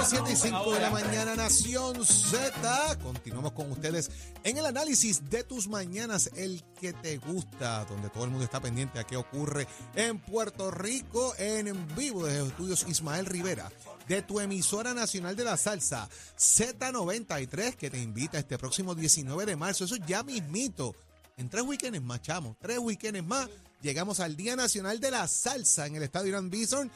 Rico, 0.00 0.08
7 0.08 0.32
y 0.32 0.36
5 0.36 0.74
de 0.74 0.80
la 0.80 0.90
mañana, 0.90 1.36
Nación 1.36 2.04
Z. 2.06 2.98
Continuamos 3.02 3.52
con 3.52 3.70
ustedes 3.70 4.10
en 4.44 4.56
el 4.56 4.64
análisis 4.64 5.28
de 5.28 5.44
tus 5.44 5.68
mañanas, 5.68 6.30
el 6.36 6.62
que 6.80 6.92
te 6.92 7.18
gusta, 7.18 7.84
donde 7.84 8.08
todo 8.08 8.24
el 8.24 8.30
mundo 8.30 8.44
está 8.44 8.60
pendiente 8.60 8.98
a 8.98 9.04
qué 9.04 9.16
ocurre 9.16 9.66
en 9.94 10.18
Puerto 10.18 10.70
Rico, 10.70 11.34
en 11.38 11.86
vivo 11.96 12.24
desde 12.24 12.40
los 12.40 12.48
estudios 12.48 12.86
Ismael 12.88 13.26
Rivera, 13.26 13.70
de 14.08 14.22
tu 14.22 14.40
emisora 14.40 14.94
nacional 14.94 15.36
de 15.36 15.44
la 15.44 15.56
salsa, 15.56 16.08
Z93, 16.38 17.74
que 17.74 17.90
te 17.90 18.00
invita 18.00 18.38
este 18.38 18.58
próximo 18.58 18.94
19 18.94 19.44
de 19.44 19.56
marzo. 19.56 19.84
Eso 19.84 19.96
ya 19.96 20.22
mismito. 20.22 20.94
En 21.36 21.48
tres 21.48 21.64
weekends 21.64 22.02
más, 22.02 22.22
chamo, 22.22 22.56
tres 22.60 22.78
weekends 22.78 23.24
más, 23.24 23.48
llegamos 23.82 24.20
al 24.20 24.36
Día 24.36 24.56
Nacional 24.56 25.00
de 25.00 25.10
la 25.10 25.26
Salsa 25.28 25.86
en 25.86 25.96
el 25.96 26.02
Estadio 26.02 26.28
Irán 26.28 26.50
Bison. 26.50 26.90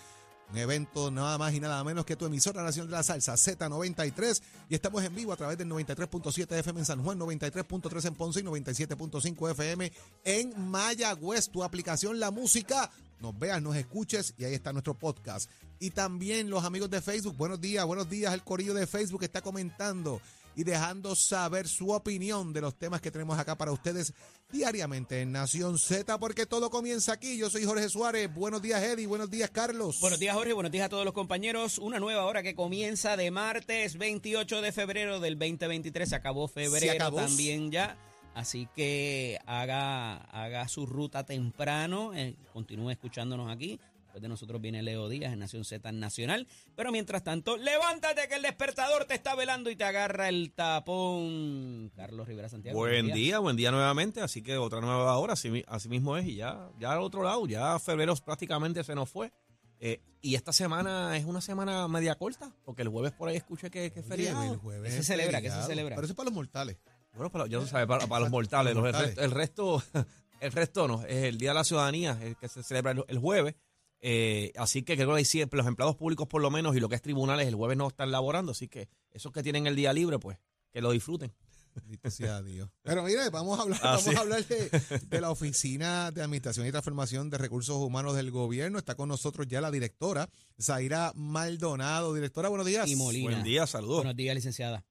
Un 0.50 0.59
evento 0.59 1.11
nada 1.11 1.37
más 1.39 1.53
y 1.55 1.61
nada 1.61 1.83
menos 1.83 2.05
que 2.05 2.17
tu 2.17 2.27
emisora 2.27 2.62
nacional 2.62 2.91
de 2.91 2.97
la 2.97 3.03
salsa 3.03 3.34
Z93 3.34 4.42
y 4.69 4.75
estamos 4.75 5.03
en 5.03 5.14
vivo 5.14 5.33
a 5.33 5.37
través 5.37 5.59
del 5.59 5.69
93.7 5.69 6.59
FM 6.59 6.81
en 6.81 6.87
San 6.87 7.03
Juan, 7.03 7.19
93.3 7.19 8.06
en 8.06 8.14
Ponce 8.14 8.41
y 8.41 8.42
97.5 8.45 9.50
FM 9.50 9.92
en 10.25 10.70
Mayagüez. 10.70 11.48
Tu 11.48 11.65
aplicación 11.65 12.20
La 12.20 12.31
Música, 12.31 12.91
nos 13.20 13.37
veas, 13.39 13.61
nos 13.62 13.75
escuches 13.75 14.34
y 14.37 14.45
ahí 14.45 14.55
está 14.55 14.72
nuestro 14.72 14.95
podcast. 14.95 15.50
Y 15.81 15.91
también 15.91 16.50
los 16.50 16.65
amigos 16.65 16.91
de 16.91 17.00
Facebook, 17.00 17.37
buenos 17.37 17.61
días, 17.61 17.84
buenos 17.84 18.09
días, 18.09 18.33
el 18.33 18.42
corillo 18.42 18.75
de 18.75 18.87
Facebook 18.87 19.25
está 19.25 19.41
comentando 19.41 20.20
y 20.56 20.64
dejando 20.64 21.14
saber 21.16 21.69
su 21.69 21.91
opinión 21.91 22.52
de 22.52 22.60
los 22.60 22.74
temas 22.78 23.00
que 23.00 23.10
tenemos 23.10 23.38
acá 23.38 23.56
para 23.56 23.72
ustedes 23.72 24.12
diariamente 24.52 25.20
en 25.20 25.33
Nación 25.33 25.78
Z, 25.78 26.19
porque 26.19 26.47
todo 26.47 26.70
comienza 26.70 27.12
aquí. 27.12 27.36
Yo 27.36 27.50
soy 27.50 27.64
Jorge 27.64 27.88
Suárez. 27.88 28.33
Buenos 28.33 28.62
días, 28.62 28.82
Eddie. 28.82 29.06
Buenos 29.06 29.30
días, 29.30 29.50
Carlos. 29.50 29.98
Buenos 30.00 30.19
días, 30.20 30.34
Jorge. 30.36 30.52
Buenos 30.52 30.70
días 30.70 30.86
a 30.86 30.88
todos 30.88 31.05
los 31.05 31.14
compañeros. 31.14 31.78
Una 31.78 31.98
nueva 31.98 32.25
hora 32.25 32.42
que 32.42 32.55
comienza 32.55 33.16
de 33.16 33.30
martes 33.30 33.98
28 33.98 34.60
de 34.62 34.72
febrero 34.72 35.19
del 35.20 35.38
2023. 35.38 36.08
Se 36.08 36.14
acabó 36.14 36.47
febrero 36.48 36.86
Se 36.86 36.91
acabó. 36.92 37.16
también 37.19 37.70
ya. 37.70 37.97
Así 38.34 38.69
que 38.75 39.38
haga, 39.47 40.16
haga 40.16 40.66
su 40.69 40.86
ruta 40.86 41.25
temprano. 41.25 42.12
eh, 42.14 42.34
continúe 42.52 42.91
escuchándonos 42.91 43.50
aquí. 43.50 43.78
Después 44.15 44.23
de 44.23 44.29
nosotros 44.29 44.61
viene 44.61 44.81
Leo 44.81 45.09
Díaz 45.09 45.33
en 45.33 45.41
Nación 45.41 45.65
Z 45.65 45.91
Nacional. 45.91 46.47
Pero 46.77 46.93
mientras 46.93 47.25
tanto, 47.25 47.57
levántate 47.57 48.29
que 48.29 48.37
el 48.37 48.43
despertador 48.43 49.06
te 49.06 49.15
está 49.15 49.34
velando 49.34 49.71
y 49.71 49.75
te 49.77 49.83
agarra 49.83 50.29
el 50.29 50.53
tapón. 50.53 51.91
Carlos 51.97 52.29
Rivera 52.29 52.48
Santiago. 52.48 52.79
Buen 52.79 53.09
día, 53.12 53.41
buen 53.41 53.56
día 53.56 53.73
nuevamente, 53.73 54.21
así 54.21 54.41
que 54.41 54.56
otra 54.56 54.81
nueva 54.81 55.19
hora, 55.19 55.33
así, 55.33 55.51
mi- 55.51 55.65
así 55.67 55.89
mismo 55.89 56.17
es, 56.17 56.27
y 56.27 56.37
ya, 56.37 56.71
ya 56.79 56.93
al 56.93 57.01
otro 57.01 57.25
lado, 57.25 57.45
ya 57.48 57.77
febrero 57.81 58.15
prácticamente 58.25 58.84
se 58.84 58.95
nos 58.95 59.11
fue. 59.11 59.33
Eh, 59.81 60.00
y 60.22 60.37
esta 60.37 60.53
semana 60.53 61.17
es 61.17 61.25
una 61.25 61.41
semana 61.41 61.88
media 61.88 62.15
corta, 62.15 62.53
porque 62.65 62.83
el 62.83 62.91
jueves 62.91 63.11
por 63.11 63.28
ahí 63.28 63.34
escuché 63.37 63.69
que, 63.69 63.91
que 63.91 63.99
es 63.99 64.06
Oye, 64.06 64.17
feriado. 64.17 64.53
el 64.53 64.59
jueves 64.61 64.93
¿Qué 64.93 64.99
se 64.99 65.03
celebra? 65.03 65.41
¿Qué 65.43 65.50
se 65.50 65.61
celebra? 65.65 65.97
Pero 65.97 66.05
eso 66.06 66.12
es 66.12 66.17
para 66.17 66.27
los 66.27 66.34
mortales. 66.34 66.77
Bueno, 67.15 67.33
para, 67.33 67.49
ya 67.49 67.61
se 67.61 67.67
sabe, 67.67 67.88
para, 67.88 68.06
para 68.06 68.21
los 68.21 68.31
mortales, 68.31 68.75
Los 68.77 68.84
los- 68.84 68.93
mortales. 68.93 69.19
El, 69.19 69.33
resto, 69.33 69.83
el 69.93 69.93
resto, 69.93 70.09
el 70.41 70.53
resto 70.53 70.87
no, 70.88 71.03
es 71.05 71.25
el 71.25 71.37
Día 71.37 71.50
de 71.50 71.55
la 71.55 71.65
Ciudadanía, 71.65 72.17
el 72.22 72.37
que 72.37 72.47
se 72.49 72.62
celebra 72.62 72.93
el, 72.93 73.05
el 73.09 73.19
jueves. 73.19 73.56
Eh, 74.06 74.53
así 74.56 74.82
que 74.82 74.97
creo 74.97 75.09
que 75.12 75.16
ahí 75.20 75.25
siempre 75.25 75.56
los 75.56 75.66
empleados 75.66 75.97
públicos 75.97 76.28
por 76.28 76.42
lo 76.42 76.50
menos 76.50 76.76
y 76.76 76.81
lo 76.81 76.91
que 76.91 76.94
es 76.94 77.00
tribunales 77.00 77.48
el 77.48 77.54
jueves 77.54 77.78
no 77.78 77.88
están 77.88 78.10
laborando, 78.10 78.53
así 78.53 78.69
que 78.69 78.91
esos 79.12 79.32
que 79.32 79.42
tienen 79.42 79.66
el 79.66 79.76
día 79.76 79.94
libre, 79.94 80.19
pues 80.19 80.37
que 80.70 80.82
lo 80.82 80.91
disfruten. 80.91 81.32
Bendito 81.75 82.10
sea 82.10 82.43
Dios. 82.43 82.69
Pero 82.82 83.03
mire, 83.03 83.31
vamos 83.31 83.59
a 83.59 83.62
hablar, 83.62 83.81
Ah, 83.82 83.87
vamos 83.97 84.04
sí. 84.04 84.14
a 84.14 84.20
hablar 84.20 84.44
de, 84.47 84.69
de 85.09 85.20
la 85.22 85.31
Oficina 85.31 86.10
de 86.10 86.22
Administración 86.22 86.66
y 86.66 86.70
Transformación 86.70 87.31
de 87.31 87.38
Recursos 87.38 87.76
Humanos 87.76 88.14
del 88.14 88.31
Gobierno. 88.31 88.78
Está 88.78 88.94
con 88.94 89.09
nosotros 89.09 89.47
ya 89.48 89.60
la 89.62 89.70
directora, 89.70 90.28
Zaira 90.60 91.10
Maldonado. 91.16 92.12
Directora, 92.14 92.48
buenos 92.50 92.66
días. 92.66 92.87
Y 92.88 92.97
Molina. 92.97 93.31
Buen 93.31 93.43
día, 93.43 93.66
saludos. 93.66 93.97
Buenos 93.98 94.16
días, 94.16 94.34
licenciada. 94.34 94.84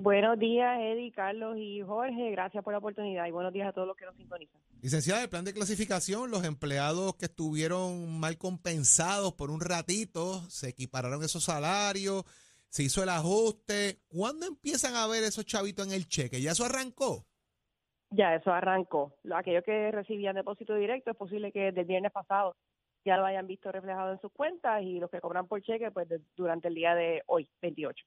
Buenos 0.00 0.38
días, 0.38 0.78
Eddie, 0.80 1.10
Carlos 1.10 1.56
y 1.58 1.82
Jorge. 1.82 2.30
Gracias 2.30 2.62
por 2.62 2.72
la 2.72 2.78
oportunidad 2.78 3.26
y 3.26 3.32
buenos 3.32 3.52
días 3.52 3.68
a 3.68 3.72
todos 3.72 3.88
los 3.88 3.96
que 3.96 4.04
nos 4.06 4.14
sintonizan. 4.14 4.60
Licenciada, 4.80 5.24
el 5.24 5.28
plan 5.28 5.44
de 5.44 5.52
clasificación, 5.52 6.30
los 6.30 6.44
empleados 6.44 7.16
que 7.16 7.24
estuvieron 7.24 8.20
mal 8.20 8.38
compensados 8.38 9.32
por 9.32 9.50
un 9.50 9.60
ratito, 9.60 10.42
se 10.48 10.68
equipararon 10.68 11.24
esos 11.24 11.42
salarios, 11.42 12.22
se 12.68 12.84
hizo 12.84 13.02
el 13.02 13.08
ajuste. 13.08 13.98
¿Cuándo 14.06 14.46
empiezan 14.46 14.94
a 14.94 15.08
ver 15.08 15.24
esos 15.24 15.44
chavitos 15.44 15.84
en 15.88 15.92
el 15.92 16.06
cheque? 16.06 16.40
¿Ya 16.40 16.52
eso 16.52 16.64
arrancó? 16.64 17.24
Ya 18.10 18.36
eso 18.36 18.52
arrancó. 18.52 19.16
Lo- 19.24 19.36
Aquellos 19.36 19.64
que 19.64 19.90
recibían 19.90 20.36
depósito 20.36 20.76
directo 20.76 21.10
es 21.10 21.16
posible 21.16 21.50
que 21.50 21.58
desde 21.58 21.80
el 21.80 21.86
viernes 21.88 22.12
pasado 22.12 22.54
ya 23.04 23.16
lo 23.16 23.26
hayan 23.26 23.48
visto 23.48 23.72
reflejado 23.72 24.12
en 24.12 24.20
sus 24.20 24.30
cuentas 24.30 24.80
y 24.84 25.00
los 25.00 25.10
que 25.10 25.20
cobran 25.20 25.48
por 25.48 25.60
cheque 25.60 25.90
pues 25.90 26.08
de- 26.08 26.20
durante 26.36 26.68
el 26.68 26.74
día 26.76 26.94
de 26.94 27.22
hoy, 27.26 27.48
28. 27.62 28.04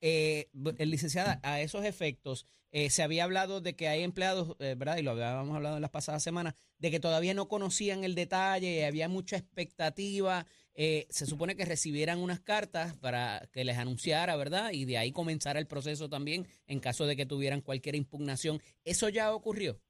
Eh, 0.00 0.48
eh, 0.78 0.86
licenciada, 0.86 1.40
a 1.42 1.60
esos 1.60 1.84
efectos, 1.84 2.46
eh, 2.70 2.88
se 2.90 3.02
había 3.02 3.24
hablado 3.24 3.60
de 3.60 3.74
que 3.74 3.88
hay 3.88 4.02
empleados, 4.02 4.54
eh, 4.60 4.74
¿verdad? 4.76 4.98
Y 4.98 5.02
lo 5.02 5.10
habíamos 5.12 5.56
hablado 5.56 5.76
en 5.76 5.82
las 5.82 5.90
pasadas 5.90 6.22
semanas, 6.22 6.54
de 6.78 6.90
que 6.90 7.00
todavía 7.00 7.34
no 7.34 7.48
conocían 7.48 8.04
el 8.04 8.14
detalle, 8.14 8.86
había 8.86 9.08
mucha 9.08 9.36
expectativa. 9.36 10.46
eh, 10.80 11.06
se 11.10 11.26
supone 11.26 11.56
que 11.56 11.64
recibieran 11.64 12.20
unas 12.20 12.38
cartas 12.38 12.96
para 12.98 13.48
que 13.52 13.64
les 13.64 13.76
anunciara, 13.78 14.36
¿verdad? 14.36 14.70
Y 14.70 14.84
de 14.84 14.96
ahí 14.98 15.10
comenzara 15.10 15.58
el 15.58 15.66
proceso 15.66 16.08
también 16.08 16.46
en 16.68 16.78
caso 16.78 17.04
de 17.06 17.16
que 17.16 17.26
tuvieran 17.26 17.62
cualquier 17.62 17.96
impugnación. 17.96 18.60
¿Eso 18.84 19.08
ya 19.08 19.34
ocurrió? 19.34 19.80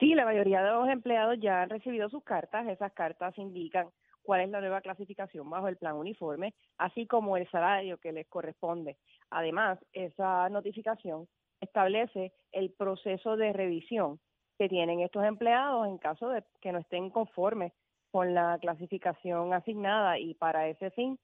Sí, 0.00 0.14
la 0.14 0.24
mayoría 0.24 0.62
de 0.62 0.70
los 0.70 0.88
empleados 0.88 1.36
ya 1.42 1.60
han 1.60 1.68
recibido 1.68 2.08
sus 2.08 2.24
cartas. 2.24 2.66
Esas 2.68 2.92
cartas 2.94 3.36
indican 3.36 3.88
cuál 4.22 4.42
es 4.42 4.50
la 4.50 4.60
nueva 4.60 4.80
clasificación 4.80 5.48
bajo 5.50 5.68
el 5.68 5.76
plan 5.76 5.96
uniforme, 5.96 6.54
así 6.78 7.06
como 7.06 7.36
el 7.36 7.48
salario 7.50 7.98
que 7.98 8.12
les 8.12 8.28
corresponde. 8.28 8.96
Además, 9.30 9.78
esa 9.92 10.48
notificación 10.48 11.28
establece 11.60 12.32
el 12.52 12.72
proceso 12.72 13.36
de 13.36 13.52
revisión 13.52 14.20
que 14.58 14.68
tienen 14.68 15.00
estos 15.00 15.24
empleados 15.24 15.86
en 15.86 15.98
caso 15.98 16.28
de 16.28 16.44
que 16.60 16.72
no 16.72 16.78
estén 16.78 17.10
conformes 17.10 17.72
con 18.10 18.34
la 18.34 18.58
clasificación 18.60 19.52
asignada 19.54 20.18
y 20.18 20.34
para 20.34 20.68
ese 20.68 20.90
fin 20.90 21.18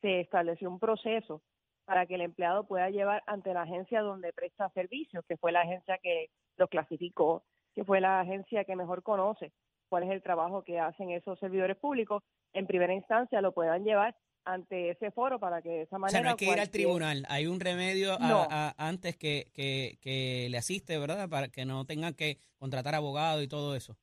se 0.00 0.20
estableció 0.20 0.70
un 0.70 0.78
proceso 0.78 1.42
para 1.84 2.06
que 2.06 2.14
el 2.14 2.22
empleado 2.22 2.64
pueda 2.64 2.88
llevar 2.88 3.22
ante 3.26 3.52
la 3.52 3.62
agencia 3.62 4.00
donde 4.00 4.32
presta 4.32 4.70
servicios, 4.70 5.24
que 5.26 5.36
fue 5.36 5.52
la 5.52 5.62
agencia 5.62 5.98
que 5.98 6.28
lo 6.56 6.68
clasificó, 6.68 7.42
que 7.74 7.84
fue 7.84 8.00
la 8.00 8.20
agencia 8.20 8.64
que 8.64 8.76
mejor 8.76 9.02
conoce 9.02 9.52
cuál 9.88 10.04
es 10.04 10.10
el 10.10 10.22
trabajo 10.22 10.62
que 10.62 10.78
hacen 10.78 11.10
esos 11.10 11.38
servidores 11.40 11.76
públicos, 11.76 12.22
en 12.52 12.66
primera 12.66 12.92
instancia 12.94 13.40
lo 13.40 13.52
puedan 13.52 13.84
llevar 13.84 14.16
ante 14.44 14.90
ese 14.90 15.10
foro 15.10 15.38
para 15.38 15.60
que 15.62 15.68
de 15.68 15.82
esa 15.82 15.96
O 15.96 15.98
manera... 15.98 16.10
sea, 16.18 16.22
no 16.22 16.30
hay 16.30 16.36
que 16.36 16.46
ir 16.46 16.58
al 16.60 16.70
tribunal, 16.70 17.26
hay 17.28 17.46
un 17.46 17.60
remedio 17.60 18.14
a- 18.14 18.18
No. 18.28 18.46
a- 18.50 18.74
antes 18.78 19.16
que, 19.16 19.50
que, 19.52 19.98
que 20.00 20.48
le 20.50 20.56
asiste, 20.58 20.98
¿verdad? 20.98 21.28
Para 21.28 21.48
que 21.48 21.64
no 21.64 21.84
tengan 21.84 22.14
que 22.14 22.38
contratar 22.58 22.94
abogado 22.94 23.42
y 23.42 23.48
todo 23.48 23.76
eso. 23.76 23.96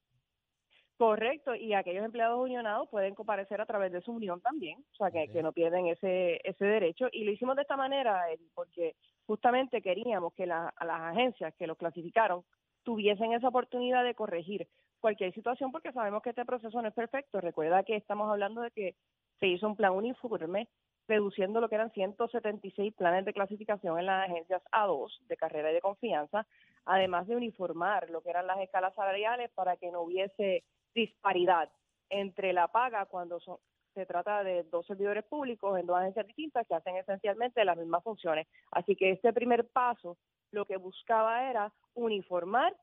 Correcto, 0.97 1.53
y 1.53 1.73
aquellos 1.75 2.03
empleados 2.03 2.39
unionados 2.39 2.89
pueden 2.89 3.13
comparecer 3.13 3.61
a 3.61 3.67
través 3.67 3.91
de 3.91 4.01
su 4.01 4.11
unión 4.13 4.41
también, 4.41 4.83
o 4.93 4.95
sea, 4.95 5.11
que, 5.11 5.43
no 5.43 5.53
pierden 5.53 5.85
ese, 5.87 6.39
ese 6.43 6.65
derecho. 6.65 7.07
Y 7.11 7.23
lo 7.23 7.31
hicimos 7.31 7.55
de 7.55 7.61
esta 7.61 7.77
manera, 7.77 8.23
porque 8.55 8.95
justamente 9.27 9.83
queríamos 9.83 10.33
que 10.33 10.47
la- 10.47 10.73
a 10.75 10.85
las 10.85 11.01
agencias 11.01 11.53
que 11.55 11.67
los 11.67 11.77
clasificaron 11.77 12.43
tuviesen 12.81 13.33
esa 13.33 13.49
oportunidad 13.49 14.03
de 14.03 14.15
corregir 14.15 14.67
cualquier 14.99 15.33
situación, 15.33 15.71
porque 15.71 15.91
sabemos 15.91 16.21
que 16.21 16.29
este 16.31 16.45
proceso 16.45 16.81
no 16.81 16.87
es 16.87 16.93
perfecto. 16.93 17.39
Recuerda 17.41 17.83
que 17.83 17.95
estamos 17.95 18.29
hablando 18.29 18.61
de 18.61 18.71
que 18.71 18.95
se 19.39 19.47
hizo 19.47 19.67
un 19.67 19.75
plan 19.75 19.93
uniforme 19.93 20.67
reduciendo 21.07 21.61
lo 21.61 21.69
que 21.69 21.75
eran 21.75 21.91
176 21.91 22.93
planes 22.93 23.23
de 23.25 23.33
clasificación 23.33 23.97
en 23.97 24.07
las 24.07 24.29
agencias 24.29 24.61
A2 24.71 25.09
de 25.27 25.37
carrera 25.37 25.71
y 25.71 25.75
de 25.75 25.81
confianza, 25.81 26.45
además 26.85 27.27
de 27.27 27.35
uniformar 27.35 28.09
lo 28.09 28.21
que 28.21 28.29
eran 28.29 28.47
las 28.47 28.59
escalas 28.59 28.93
salariales 28.95 29.49
para 29.51 29.77
que 29.77 29.89
no 29.91 30.01
hubiese 30.01 30.63
disparidad 30.93 31.69
entre 32.09 32.51
la 32.51 32.67
paga 32.67 33.05
cuando 33.05 33.39
son- 33.39 33.59
se 33.93 34.05
trata 34.05 34.43
de 34.43 34.63
dos 34.63 34.85
servidores 34.85 35.23
públicos 35.23 35.79
en 35.79 35.85
dos 35.85 35.97
agencias 35.97 36.27
distintas 36.27 36.67
que 36.67 36.75
hacen 36.75 36.97
esencialmente 36.97 37.63
las 37.65 37.77
mismas 37.77 38.03
funciones. 38.03 38.47
Así 38.71 38.95
que 38.95 39.11
este 39.11 39.33
primer 39.33 39.67
paso 39.69 40.17
lo 40.51 40.65
que 40.65 40.77
buscaba 40.77 41.49
era 41.49 41.71
uniformar 41.95 42.75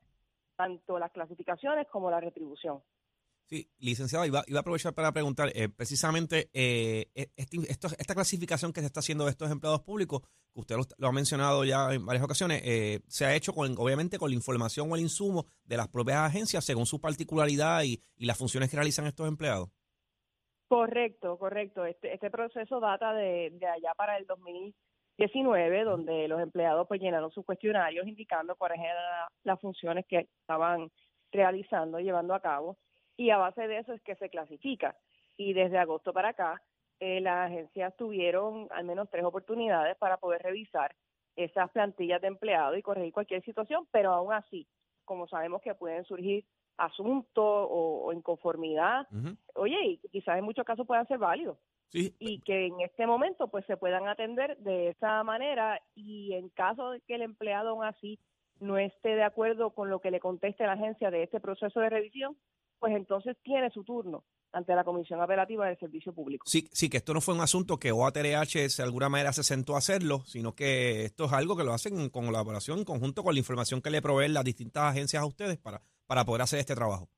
tanto 0.55 0.97
las 0.99 1.11
clasificaciones 1.11 1.87
como 1.87 2.09
la 2.11 2.19
retribución. 2.19 2.81
Sí, 3.47 3.69
licenciado, 3.77 4.25
iba, 4.25 4.43
iba 4.47 4.57
a 4.57 4.61
aprovechar 4.61 4.95
para 4.95 5.11
preguntar, 5.11 5.51
eh, 5.53 5.69
precisamente, 5.69 6.49
eh, 6.51 7.11
este- 7.13 7.57
esto- 7.71 7.89
esta 7.99 8.15
clasificación 8.15 8.73
que 8.73 8.79
se 8.81 8.87
está 8.87 9.01
haciendo 9.01 9.25
de 9.25 9.31
estos 9.31 9.51
empleados 9.51 9.81
públicos, 9.81 10.21
que 10.51 10.61
usted 10.61 10.75
lo, 10.75 10.81
lo 10.97 11.07
ha 11.07 11.11
mencionado 11.11 11.63
ya 11.63 11.93
en 11.93 12.03
varias 12.07 12.25
ocasiones, 12.25 12.63
eh, 12.65 13.01
se 13.07 13.23
ha 13.25 13.35
hecho 13.35 13.53
con, 13.53 13.75
obviamente 13.77 14.17
con 14.17 14.31
la 14.31 14.35
información 14.35 14.91
o 14.91 14.95
el 14.95 15.01
insumo 15.01 15.45
de 15.63 15.77
las 15.77 15.89
propias 15.89 16.17
agencias 16.27 16.65
según 16.65 16.87
su 16.87 16.99
particularidad 16.99 17.83
y, 17.83 18.01
y 18.15 18.25
las 18.25 18.35
funciones 18.37 18.71
que 18.71 18.77
realizan 18.77 19.05
estos 19.05 19.27
empleados. 19.27 19.69
Correcto, 20.67 21.37
correcto. 21.37 21.85
Este, 21.85 22.15
este 22.15 22.31
proceso 22.31 22.79
data 22.79 23.13
de, 23.13 23.51
de 23.51 23.67
allá 23.67 23.93
para 23.95 24.17
el 24.17 24.25
2019, 25.17 25.83
donde 25.83 26.27
los 26.27 26.41
empleados 26.41 26.87
pues 26.87 27.01
llenaron 27.01 27.31
sus 27.31 27.45
cuestionarios 27.45 28.07
indicando 28.07 28.55
cuáles 28.55 28.79
eran 28.79 28.95
la- 28.95 29.27
las 29.43 29.59
funciones 29.61 30.05
que 30.07 30.27
estaban 30.41 30.89
realizando, 31.31 31.99
llevando 31.99 32.33
a 32.33 32.39
cabo, 32.39 32.77
y 33.17 33.29
a 33.29 33.37
base 33.37 33.67
de 33.67 33.77
eso 33.79 33.93
es 33.93 34.01
que 34.01 34.15
se 34.15 34.29
clasifica. 34.29 34.95
Y 35.37 35.53
desde 35.53 35.77
agosto 35.77 36.13
para 36.13 36.29
acá, 36.29 36.61
eh, 36.99 37.19
las 37.21 37.47
agencias 37.51 37.95
tuvieron 37.97 38.67
al 38.71 38.85
menos 38.85 39.09
tres 39.09 39.23
oportunidades 39.25 39.97
para 39.97 40.17
poder 40.17 40.41
revisar 40.41 40.95
esas 41.35 41.69
plantillas 41.71 42.21
de 42.21 42.27
empleados 42.27 42.77
y 42.77 42.81
corregir 42.81 43.11
cualquier 43.13 43.43
situación, 43.43 43.85
pero 43.91 44.11
aún 44.13 44.33
así, 44.33 44.67
como 45.03 45.27
sabemos 45.27 45.61
que 45.61 45.75
pueden 45.75 46.05
surgir 46.05 46.45
asuntos 46.77 47.43
o, 47.43 48.03
o 48.05 48.13
inconformidad, 48.13 49.07
oye, 49.55 49.77
y 49.85 49.97
quizás 50.09 50.37
en 50.37 50.45
muchos 50.45 50.65
casos 50.65 50.85
puedan 50.87 51.07
ser 51.07 51.17
válidos 51.17 51.57
Sí, 51.95 52.13
y 52.19 52.39
que 52.41 52.65
en 52.65 52.81
este 52.81 53.07
momento 53.07 53.47
pues 53.47 53.65
se 53.67 53.77
puedan 53.77 54.07
atender 54.09 54.57
de 54.57 54.89
esa 54.89 55.23
manera 55.23 55.81
y 55.95 56.33
en 56.33 56.49
caso 56.49 56.91
de 56.91 56.99
que 57.01 57.15
el 57.15 57.21
empleado 57.21 57.69
aún 57.69 57.85
así 57.85 58.19
no 58.59 58.77
esté 58.77 59.15
de 59.15 59.23
acuerdo 59.23 59.69
con 59.69 59.89
lo 59.89 60.01
que 60.01 60.11
le 60.11 60.19
conteste 60.19 60.65
la 60.65 60.73
agencia 60.73 61.09
de 61.09 61.23
este 61.23 61.39
proceso 61.39 61.79
de 61.79 61.89
revisión, 61.89 62.35
pues 62.79 62.93
entonces 62.93 63.37
tiene 63.43 63.69
su 63.69 63.85
turno 63.85 64.25
ante 64.51 64.75
la 64.75 64.83
Comisión 64.83 65.21
Apelativa 65.21 65.67
del 65.67 65.77
Servicio 65.77 66.13
Público. 66.13 66.45
Sí, 66.47 66.67
sí, 66.73 66.89
que 66.89 66.97
esto 66.97 67.13
no 67.13 67.21
fue 67.21 67.33
un 67.33 67.41
asunto 67.41 67.77
que 67.77 67.93
OATRH 67.93 68.75
de 68.75 68.83
alguna 68.83 69.07
manera 69.07 69.31
se 69.31 69.43
sentó 69.43 69.75
a 69.75 69.77
hacerlo, 69.77 70.23
sino 70.25 70.53
que 70.53 71.05
esto 71.05 71.25
es 71.25 71.33
algo 71.33 71.55
que 71.55 71.63
lo 71.63 71.73
hacen 71.73 71.97
en 71.97 72.09
colaboración, 72.09 72.79
en 72.79 72.85
conjunto 72.85 73.23
con 73.23 73.33
la 73.35 73.39
información 73.39 73.81
que 73.81 73.89
le 73.89 74.01
proveen 74.01 74.33
las 74.33 74.43
distintas 74.43 74.83
agencias 74.83 75.23
a 75.23 75.25
ustedes 75.25 75.57
para, 75.57 75.81
para 76.07 76.25
poder 76.25 76.41
hacer 76.41 76.59
este 76.59 76.75
trabajo. 76.75 77.09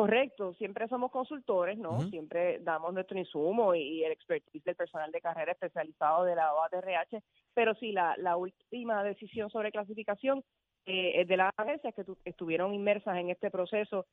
Correcto, 0.00 0.54
siempre 0.54 0.86
somos 0.88 1.10
consultores, 1.10 1.76
¿no? 1.78 2.08
Siempre 2.10 2.60
damos 2.60 2.94
nuestro 2.94 3.18
insumo 3.18 3.74
y, 3.74 4.04
el 4.04 4.12
expertise 4.12 4.62
del 4.64 4.76
personal 4.76 5.10
de 5.10 5.20
carrera 5.20 5.52
especializado 5.52 6.24
de 6.24 6.36
la 6.36 6.54
OATRH, 6.54 7.20
pero 7.54 7.74
sí, 7.74 7.92
la, 7.92 8.14
la 8.18 8.36
última 8.36 9.02
decisión 9.02 9.50
sobre 9.50 9.72
clasificación 9.72 10.44
eh, 10.86 11.24
de 11.26 11.36
las 11.36 11.52
agencias 11.56 11.94
que 11.94 12.04
tu- 12.04 12.16
estuvieron 12.24 12.72
inmersas 12.74 13.16
en 13.18 13.30
este 13.30 13.50
proceso 13.50 14.06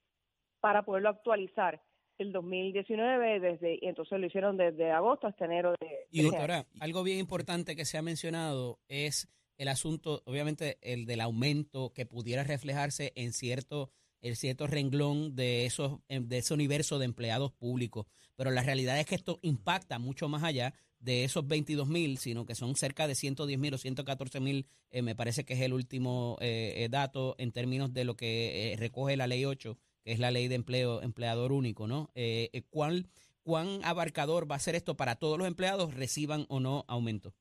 para 0.60 0.84
poderlo 0.84 1.10
actualizar 1.10 1.82
el 2.18 2.32
2019, 2.32 3.40
desde, 3.40 3.76
y 3.76 3.88
entonces 3.88 4.20
lo 4.20 4.26
hicieron 4.26 4.58
desde 4.58 4.92
agosto 4.92 5.28
hasta 5.28 5.46
enero 5.46 5.74
de, 5.80 6.08
Y 6.10 6.20
este 6.22 6.38
año. 6.38 6.48
doctora, 6.48 6.66
algo 6.80 7.04
bien 7.04 7.20
importante 7.20 7.76
que 7.76 7.86
se 7.86 7.98
ha 7.98 8.02
mencionado 8.02 8.80
es 8.88 9.28
el 9.58 9.68
asunto, 9.68 10.22
obviamente, 10.26 10.78
el 10.82 11.06
del 11.06 11.22
aumento 11.22 11.92
que 11.94 12.06
pudiera 12.06 12.44
reflejarse 12.44 13.12
en 13.16 13.32
cierto, 13.34 13.92
en 14.22 14.36
cierto 14.36 14.68
renglón 14.68 15.36
de 15.36 15.66
esos, 15.66 16.00
em, 16.08 16.28
de 16.28 16.40
ese 16.40 16.54
universo 16.54 17.00
de 17.00 17.06
empleados 17.06 17.52
públicos. 17.52 18.08
Pero 18.36 18.52
la 18.52 18.64
realidad 18.64 19.00
es 19.00 19.06
que 19.06 19.16
esto 19.16 19.40
impacta 19.42 20.00
mucho 20.00 20.28
más 20.30 20.44
allá 20.44 20.74
de 21.00 21.24
esos 21.24 21.48
22 21.48 21.88
mil, 21.88 22.18
sino 22.18 22.46
que 22.46 22.56
son 22.56 22.76
cerca 22.76 23.08
de 23.08 23.16
110 23.16 23.60
mil 23.60 23.74
o 23.74 23.78
114 23.78 24.40
mil, 24.40 24.68
eh, 24.90 25.02
me 25.02 25.16
parece 25.16 25.46
que 25.46 25.54
es 25.54 25.62
el 25.62 25.74
último 25.74 26.38
eh, 26.42 26.74
eh, 26.78 26.90
dato 26.90 27.36
en 27.38 27.52
términos 27.52 27.94
de 27.94 28.06
lo 28.06 28.16
que 28.16 28.74
eh, 28.74 28.78
recoge 28.78 29.16
la 29.16 29.28
ley 29.28 29.46
8, 29.46 29.78
que 30.04 30.12
es 30.12 30.20
la 30.20 30.32
ley 30.32 30.48
de 30.48 30.56
empleo, 30.56 31.02
empleador 31.02 31.52
único, 31.52 31.88
¿no? 31.88 32.12
¿cuál, 32.70 33.08
¿Cuán 33.44 33.84
abarcador 33.84 34.50
va 34.50 34.56
a 34.56 34.60
ser 34.60 34.76
esto 34.76 34.96
para 34.96 35.16
todos 35.16 35.38
los 35.38 35.48
empleados, 35.48 35.94
reciban 35.94 36.46
o 36.50 36.60
no 36.60 36.86
aumento? 36.88 37.34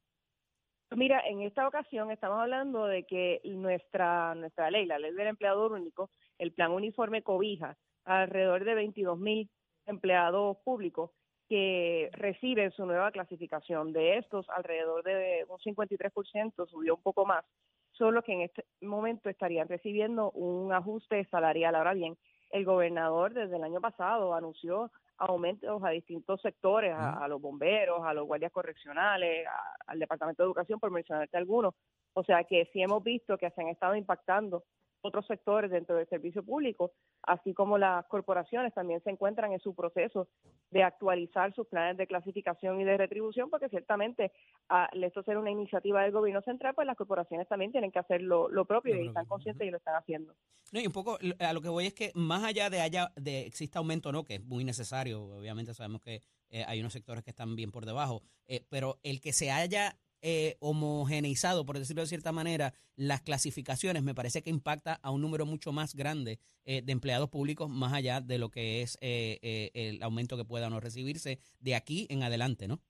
Mira, 0.94 1.20
en 1.26 1.42
esta 1.42 1.66
ocasión 1.66 2.10
estamos 2.10 2.40
hablando 2.40 2.86
de 2.86 3.04
que 3.04 3.40
nuestra 3.44 4.34
nuestra 4.34 4.70
ley, 4.70 4.86
la 4.86 4.98
ley 4.98 5.12
del 5.12 5.28
empleador 5.28 5.72
único, 5.72 6.10
el 6.38 6.52
plan 6.52 6.72
uniforme 6.72 7.22
cobija 7.22 7.76
alrededor 8.04 8.64
de 8.64 8.74
22 8.74 9.18
mil 9.18 9.50
empleados 9.86 10.56
públicos 10.64 11.10
que 11.48 12.08
reciben 12.12 12.70
su 12.72 12.86
nueva 12.86 13.10
clasificación. 13.10 13.92
De 13.92 14.16
estos, 14.18 14.48
alrededor 14.50 15.02
de 15.04 15.44
un 15.48 15.58
53%, 15.58 16.66
subió 16.68 16.94
un 16.96 17.02
poco 17.02 17.26
más, 17.26 17.44
son 17.92 18.14
los 18.14 18.24
que 18.24 18.32
en 18.32 18.40
este 18.42 18.64
momento 18.80 19.28
estarían 19.28 19.68
recibiendo 19.68 20.30
un 20.32 20.72
ajuste 20.72 21.24
salarial. 21.26 21.74
Ahora 21.74 21.94
bien, 21.94 22.16
el 22.50 22.64
gobernador 22.64 23.34
desde 23.34 23.56
el 23.56 23.62
año 23.64 23.80
pasado 23.80 24.34
anunció 24.34 24.90
aumentos 25.18 25.82
a 25.84 25.90
distintos 25.90 26.40
sectores, 26.40 26.92
a, 26.92 27.22
a 27.24 27.28
los 27.28 27.40
bomberos, 27.40 28.00
a 28.04 28.14
los 28.14 28.26
guardias 28.26 28.50
correccionales, 28.50 29.46
a- 29.46 29.76
al 29.86 29.98
Departamento 29.98 30.42
de 30.42 30.46
Educación, 30.48 30.80
por 30.80 30.90
mencionarte 30.90 31.36
algunos. 31.36 31.74
O 32.14 32.24
sea 32.24 32.42
que 32.44 32.68
sí 32.72 32.82
hemos 32.82 33.02
visto 33.04 33.36
que 33.38 33.50
se 33.50 33.60
han 33.60 33.68
estado 33.68 33.94
impactando 33.96 34.64
otros 35.04 35.26
sectores 35.26 35.70
dentro 35.70 35.96
del 35.96 36.08
servicio 36.08 36.42
público, 36.42 36.92
así 37.22 37.52
como 37.52 37.76
las 37.76 38.06
corporaciones 38.06 38.72
también 38.72 39.02
se 39.02 39.10
encuentran 39.10 39.52
en 39.52 39.60
su 39.60 39.74
proceso 39.74 40.28
de 40.70 40.82
actualizar 40.82 41.54
sus 41.54 41.66
planes 41.66 41.98
de 41.98 42.06
clasificación 42.06 42.80
y 42.80 42.84
de 42.84 42.96
retribución, 42.96 43.50
porque 43.50 43.68
ciertamente 43.68 44.32
al 44.68 45.04
esto 45.04 45.22
ser 45.22 45.36
una 45.36 45.50
iniciativa 45.50 46.02
del 46.02 46.12
gobierno 46.12 46.40
central, 46.40 46.74
pues 46.74 46.86
las 46.86 46.96
corporaciones 46.96 47.46
también 47.48 47.70
tienen 47.70 47.92
que 47.92 47.98
hacer 47.98 48.22
lo, 48.22 48.48
lo 48.48 48.64
propio 48.64 49.00
y 49.00 49.08
están 49.08 49.26
conscientes 49.26 49.66
y 49.66 49.70
lo 49.70 49.76
están 49.76 49.96
haciendo. 49.96 50.34
No, 50.72 50.80
y 50.80 50.86
un 50.86 50.92
poco 50.92 51.18
a 51.38 51.52
lo 51.52 51.60
que 51.60 51.68
voy 51.68 51.86
es 51.86 51.94
que 51.94 52.10
más 52.14 52.42
allá 52.42 52.70
de 52.70 52.80
haya 52.80 53.12
de 53.16 53.46
exista 53.46 53.80
aumento 53.80 54.08
o 54.08 54.12
no, 54.12 54.24
que 54.24 54.36
es 54.36 54.44
muy 54.44 54.64
necesario, 54.64 55.22
obviamente 55.22 55.74
sabemos 55.74 56.00
que 56.00 56.22
eh, 56.48 56.64
hay 56.66 56.80
unos 56.80 56.94
sectores 56.94 57.22
que 57.22 57.30
están 57.30 57.56
bien 57.56 57.70
por 57.70 57.84
debajo, 57.84 58.22
eh, 58.46 58.64
pero 58.70 58.98
el 59.02 59.20
que 59.20 59.32
se 59.32 59.50
haya 59.50 59.98
eh, 60.26 60.56
homogeneizado, 60.58 61.66
por 61.66 61.78
decirlo 61.78 62.00
de 62.00 62.08
cierta 62.08 62.32
manera, 62.32 62.72
las 62.96 63.20
clasificaciones 63.20 64.02
me 64.02 64.14
parece 64.14 64.42
que 64.42 64.48
impacta 64.48 64.98
a 65.02 65.10
un 65.10 65.20
número 65.20 65.44
mucho 65.44 65.70
más 65.70 65.94
grande 65.94 66.38
eh, 66.64 66.80
de 66.82 66.92
empleados 66.92 67.28
públicos, 67.28 67.68
más 67.68 67.92
allá 67.92 68.22
de 68.22 68.38
lo 68.38 68.48
que 68.48 68.80
es 68.80 68.96
eh, 69.02 69.38
eh, 69.42 69.70
el 69.74 70.02
aumento 70.02 70.38
que 70.38 70.46
pueda 70.46 70.68
o 70.68 70.70
no 70.70 70.80
recibirse 70.80 71.38
de 71.60 71.74
aquí 71.74 72.06
en 72.08 72.22
adelante, 72.22 72.66
¿no? 72.66 72.80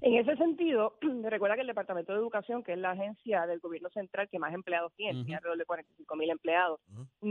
En 0.00 0.14
ese 0.14 0.34
sentido, 0.36 0.98
recuerda 1.30 1.54
que 1.54 1.60
el 1.60 1.68
Departamento 1.68 2.12
de 2.12 2.18
Educación, 2.18 2.64
que 2.64 2.72
es 2.72 2.78
la 2.78 2.90
agencia 2.90 3.46
del 3.46 3.60
gobierno 3.60 3.88
central 3.90 4.28
que 4.28 4.40
más 4.40 4.52
empleados 4.52 4.92
tiene, 4.96 5.22
tiene 5.22 5.36
alrededor 5.36 5.58
de 5.58 5.64
45 5.64 6.16
mil 6.16 6.30
empleados, 6.30 6.80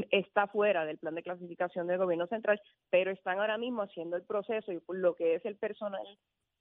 está 0.09 0.47
fuera 0.47 0.85
del 0.85 0.97
plan 0.97 1.15
de 1.15 1.23
clasificación 1.23 1.87
del 1.87 1.97
gobierno 1.97 2.27
central, 2.27 2.61
pero 2.89 3.11
están 3.11 3.39
ahora 3.39 3.57
mismo 3.57 3.81
haciendo 3.81 4.15
el 4.15 4.23
proceso 4.23 4.71
y 4.71 4.79
por 4.79 4.95
lo 4.95 5.15
que 5.15 5.35
es 5.35 5.45
el 5.45 5.57
personal 5.57 6.05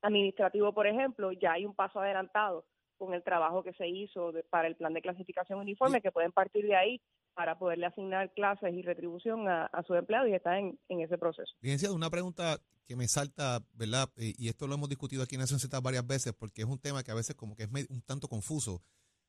administrativo, 0.02 0.72
por 0.72 0.86
ejemplo, 0.86 1.32
ya 1.32 1.52
hay 1.52 1.64
un 1.66 1.74
paso 1.74 2.00
adelantado 2.00 2.64
con 2.96 3.14
el 3.14 3.22
trabajo 3.22 3.62
que 3.62 3.72
se 3.74 3.88
hizo 3.88 4.32
de- 4.32 4.42
para 4.44 4.68
el 4.68 4.76
plan 4.76 4.92
de 4.92 5.00
clasificación 5.00 5.58
uniforme, 5.58 6.02
que 6.02 6.12
pueden 6.12 6.32
partir 6.32 6.66
de 6.66 6.76
ahí 6.76 7.00
para 7.34 7.58
poderle 7.58 7.86
asignar 7.86 8.32
clases 8.34 8.74
y 8.74 8.82
retribución 8.82 9.48
a, 9.48 9.66
a 9.66 9.82
sus 9.84 9.96
empleados 9.96 10.28
y 10.28 10.34
están 10.34 10.54
en, 10.56 10.78
en 10.88 11.00
ese 11.00 11.16
proceso. 11.16 11.50
Licenciado, 11.60 11.94
una 11.94 12.10
pregunta 12.10 12.60
que 12.86 12.96
me 12.96 13.08
salta, 13.08 13.60
¿verdad? 13.72 14.10
Eh, 14.16 14.34
Y 14.36 14.48
esto 14.48 14.66
lo 14.66 14.74
hemos 14.74 14.88
discutido 14.88 15.22
aquí 15.22 15.36
en 15.36 15.40
Nación 15.40 15.60
Z 15.60 15.80
varias 15.80 16.06
veces 16.06 16.34
porque 16.34 16.62
es 16.62 16.68
un 16.68 16.78
tema 16.78 17.02
que 17.02 17.10
a 17.12 17.14
veces 17.14 17.36
como 17.36 17.54
que 17.56 17.62
es 17.62 17.70
un 17.88 18.02
tanto 18.02 18.28
confuso. 18.28 18.82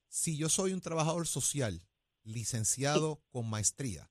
Si 0.07 0.35
yo 0.37 0.49
soy 0.49 0.73
un 0.73 0.81
trabajador 0.81 1.25
social 1.27 1.79
licenciado 2.23 3.21
con 3.29 3.49
maestría 3.49 4.09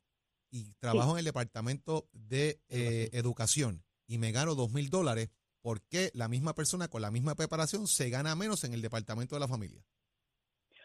y 0.51 0.73
trabajo 0.75 1.13
en 1.13 1.19
el 1.19 1.25
departamento 1.25 2.09
de 2.13 2.61
eh, 2.69 3.11
educación 3.13 3.83
y 4.07 4.19
me 4.19 4.33
gano 4.33 4.55
dos 4.55 4.71
mil 4.73 4.89
dólares, 4.91 5.31
¿por 5.63 5.81
qué 5.83 6.11
la 6.15 6.29
misma 6.29 6.55
persona 6.55 6.89
con 6.89 7.03
la 7.03 7.11
misma 7.11 7.35
preparación 7.35 7.87
se 7.87 8.11
gana 8.11 8.35
menos 8.35 8.65
en 8.65 8.73
el 8.75 8.83
departamento 8.83 9.35
de 9.37 9.41
la 9.41 9.49
familia? 9.49 9.83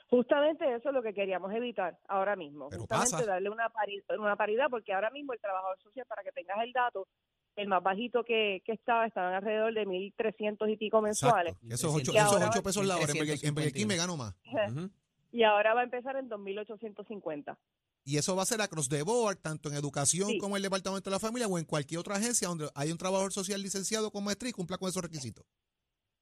Justamente 0.09 0.65
eso 0.75 0.89
es 0.89 0.93
lo 0.95 1.01
que 1.01 1.13
queríamos 1.13 1.51
evitar 1.53 1.97
ahora 2.07 2.35
mismo. 2.35 2.69
Pero 2.69 2.81
Justamente 2.81 3.11
pasa. 3.11 3.25
darle 3.25 3.49
una, 3.49 3.69
pari- 3.69 4.03
una 4.19 4.35
paridad, 4.35 4.67
porque 4.69 4.93
ahora 4.93 5.09
mismo 5.09 5.33
el 5.33 5.39
trabajador 5.39 5.79
social, 5.81 6.05
para 6.07 6.21
que 6.23 6.31
tengas 6.31 6.57
el 6.63 6.71
dato, 6.73 7.07
el 7.55 7.67
más 7.67 7.81
bajito 7.81 8.23
que, 8.23 8.61
que 8.65 8.73
estaba, 8.73 9.07
estaban 9.07 9.33
alrededor 9.33 9.73
de 9.73 9.85
1.300 9.87 10.71
y 10.71 10.77
pico 10.77 11.01
mensuales. 11.01 11.53
Exacto. 11.53 11.73
Esos 11.75 11.95
ocho, 11.95 12.11
Y 12.13 12.17
esos 12.17 12.33
ahora 12.33 12.49
ocho 12.49 12.61
pesos 12.63 12.85
la 12.85 12.97
hora, 12.97 13.11
en 13.11 13.17
Burger- 13.17 13.43
en 13.47 13.55
Burger 13.55 13.73
King 13.73 13.87
1351. 13.87 13.87
me 13.87 13.95
gano 13.97 14.17
más. 14.17 14.35
Y 15.31 15.43
ahora 15.43 15.73
va 15.73 15.81
a 15.81 15.83
empezar 15.83 16.15
en 16.15 16.29
2.850. 16.29 17.57
Y 18.07 18.17
eso 18.17 18.35
va 18.35 18.43
a 18.43 18.45
ser 18.45 18.61
across 18.61 18.87
the 18.87 19.01
board, 19.01 19.37
tanto 19.37 19.67
en 19.69 19.75
educación 19.75 20.29
Sí. 20.29 20.37
como 20.37 20.55
en 20.55 20.57
el 20.57 20.63
departamento 20.63 21.09
de 21.09 21.15
la 21.15 21.19
familia 21.19 21.47
o 21.47 21.57
en 21.57 21.65
cualquier 21.65 21.99
otra 21.99 22.15
agencia 22.15 22.47
donde 22.47 22.69
hay 22.75 22.91
un 22.91 22.97
trabajador 22.99 23.33
social 23.33 23.59
licenciado 23.61 24.11
con 24.11 24.23
maestría 24.23 24.51
y 24.51 24.53
cumpla 24.53 24.77
con 24.77 24.87
esos 24.89 25.01
requisitos. 25.01 25.43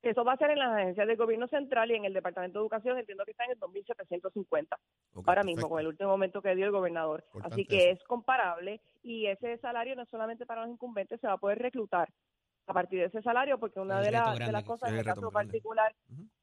Eso 0.01 0.23
va 0.25 0.33
a 0.33 0.37
ser 0.37 0.49
en 0.51 0.59
las 0.59 0.71
agencias 0.77 1.07
del 1.07 1.15
gobierno 1.15 1.47
central 1.47 1.89
y 1.91 1.95
en 1.95 2.03
el 2.05 2.13
Departamento 2.13 2.59
de 2.59 2.63
Educación 2.63 2.97
entiendo 2.97 3.23
que 3.25 3.31
están 3.31 3.49
en 3.51 3.57
2.750 3.59 4.77
Ok, 5.13 5.27
ahora 5.27 5.43
mismo 5.43 5.69
con 5.69 5.79
el 5.79 5.87
último 5.87 6.09
momento 6.09 6.41
que 6.41 6.55
dio 6.55 6.65
el 6.65 6.71
gobernador. 6.71 7.23
Importante 7.27 7.53
Así 7.53 7.65
que 7.65 7.91
eso. 7.91 8.01
es 8.01 8.07
comparable 8.07 8.81
y 9.01 9.27
ese 9.27 9.57
salario 9.59 9.95
no 9.95 10.03
es 10.03 10.09
solamente 10.09 10.45
para 10.45 10.61
los 10.65 10.71
incumbentes, 10.73 11.21
se 11.21 11.27
va 11.27 11.33
a 11.33 11.37
poder 11.37 11.59
reclutar 11.59 12.09
a 12.65 12.73
partir 12.73 12.99
de 12.99 13.05
ese 13.07 13.21
salario, 13.21 13.59
porque 13.59 13.79
una 13.79 13.99
de, 13.99 14.11
la- 14.11 14.35
las 14.35 14.63
que- 14.63 14.67
cosas 14.67 14.89
en 14.89 14.97
el 14.99 15.03
caso 15.05 15.29
particular, 15.31 15.93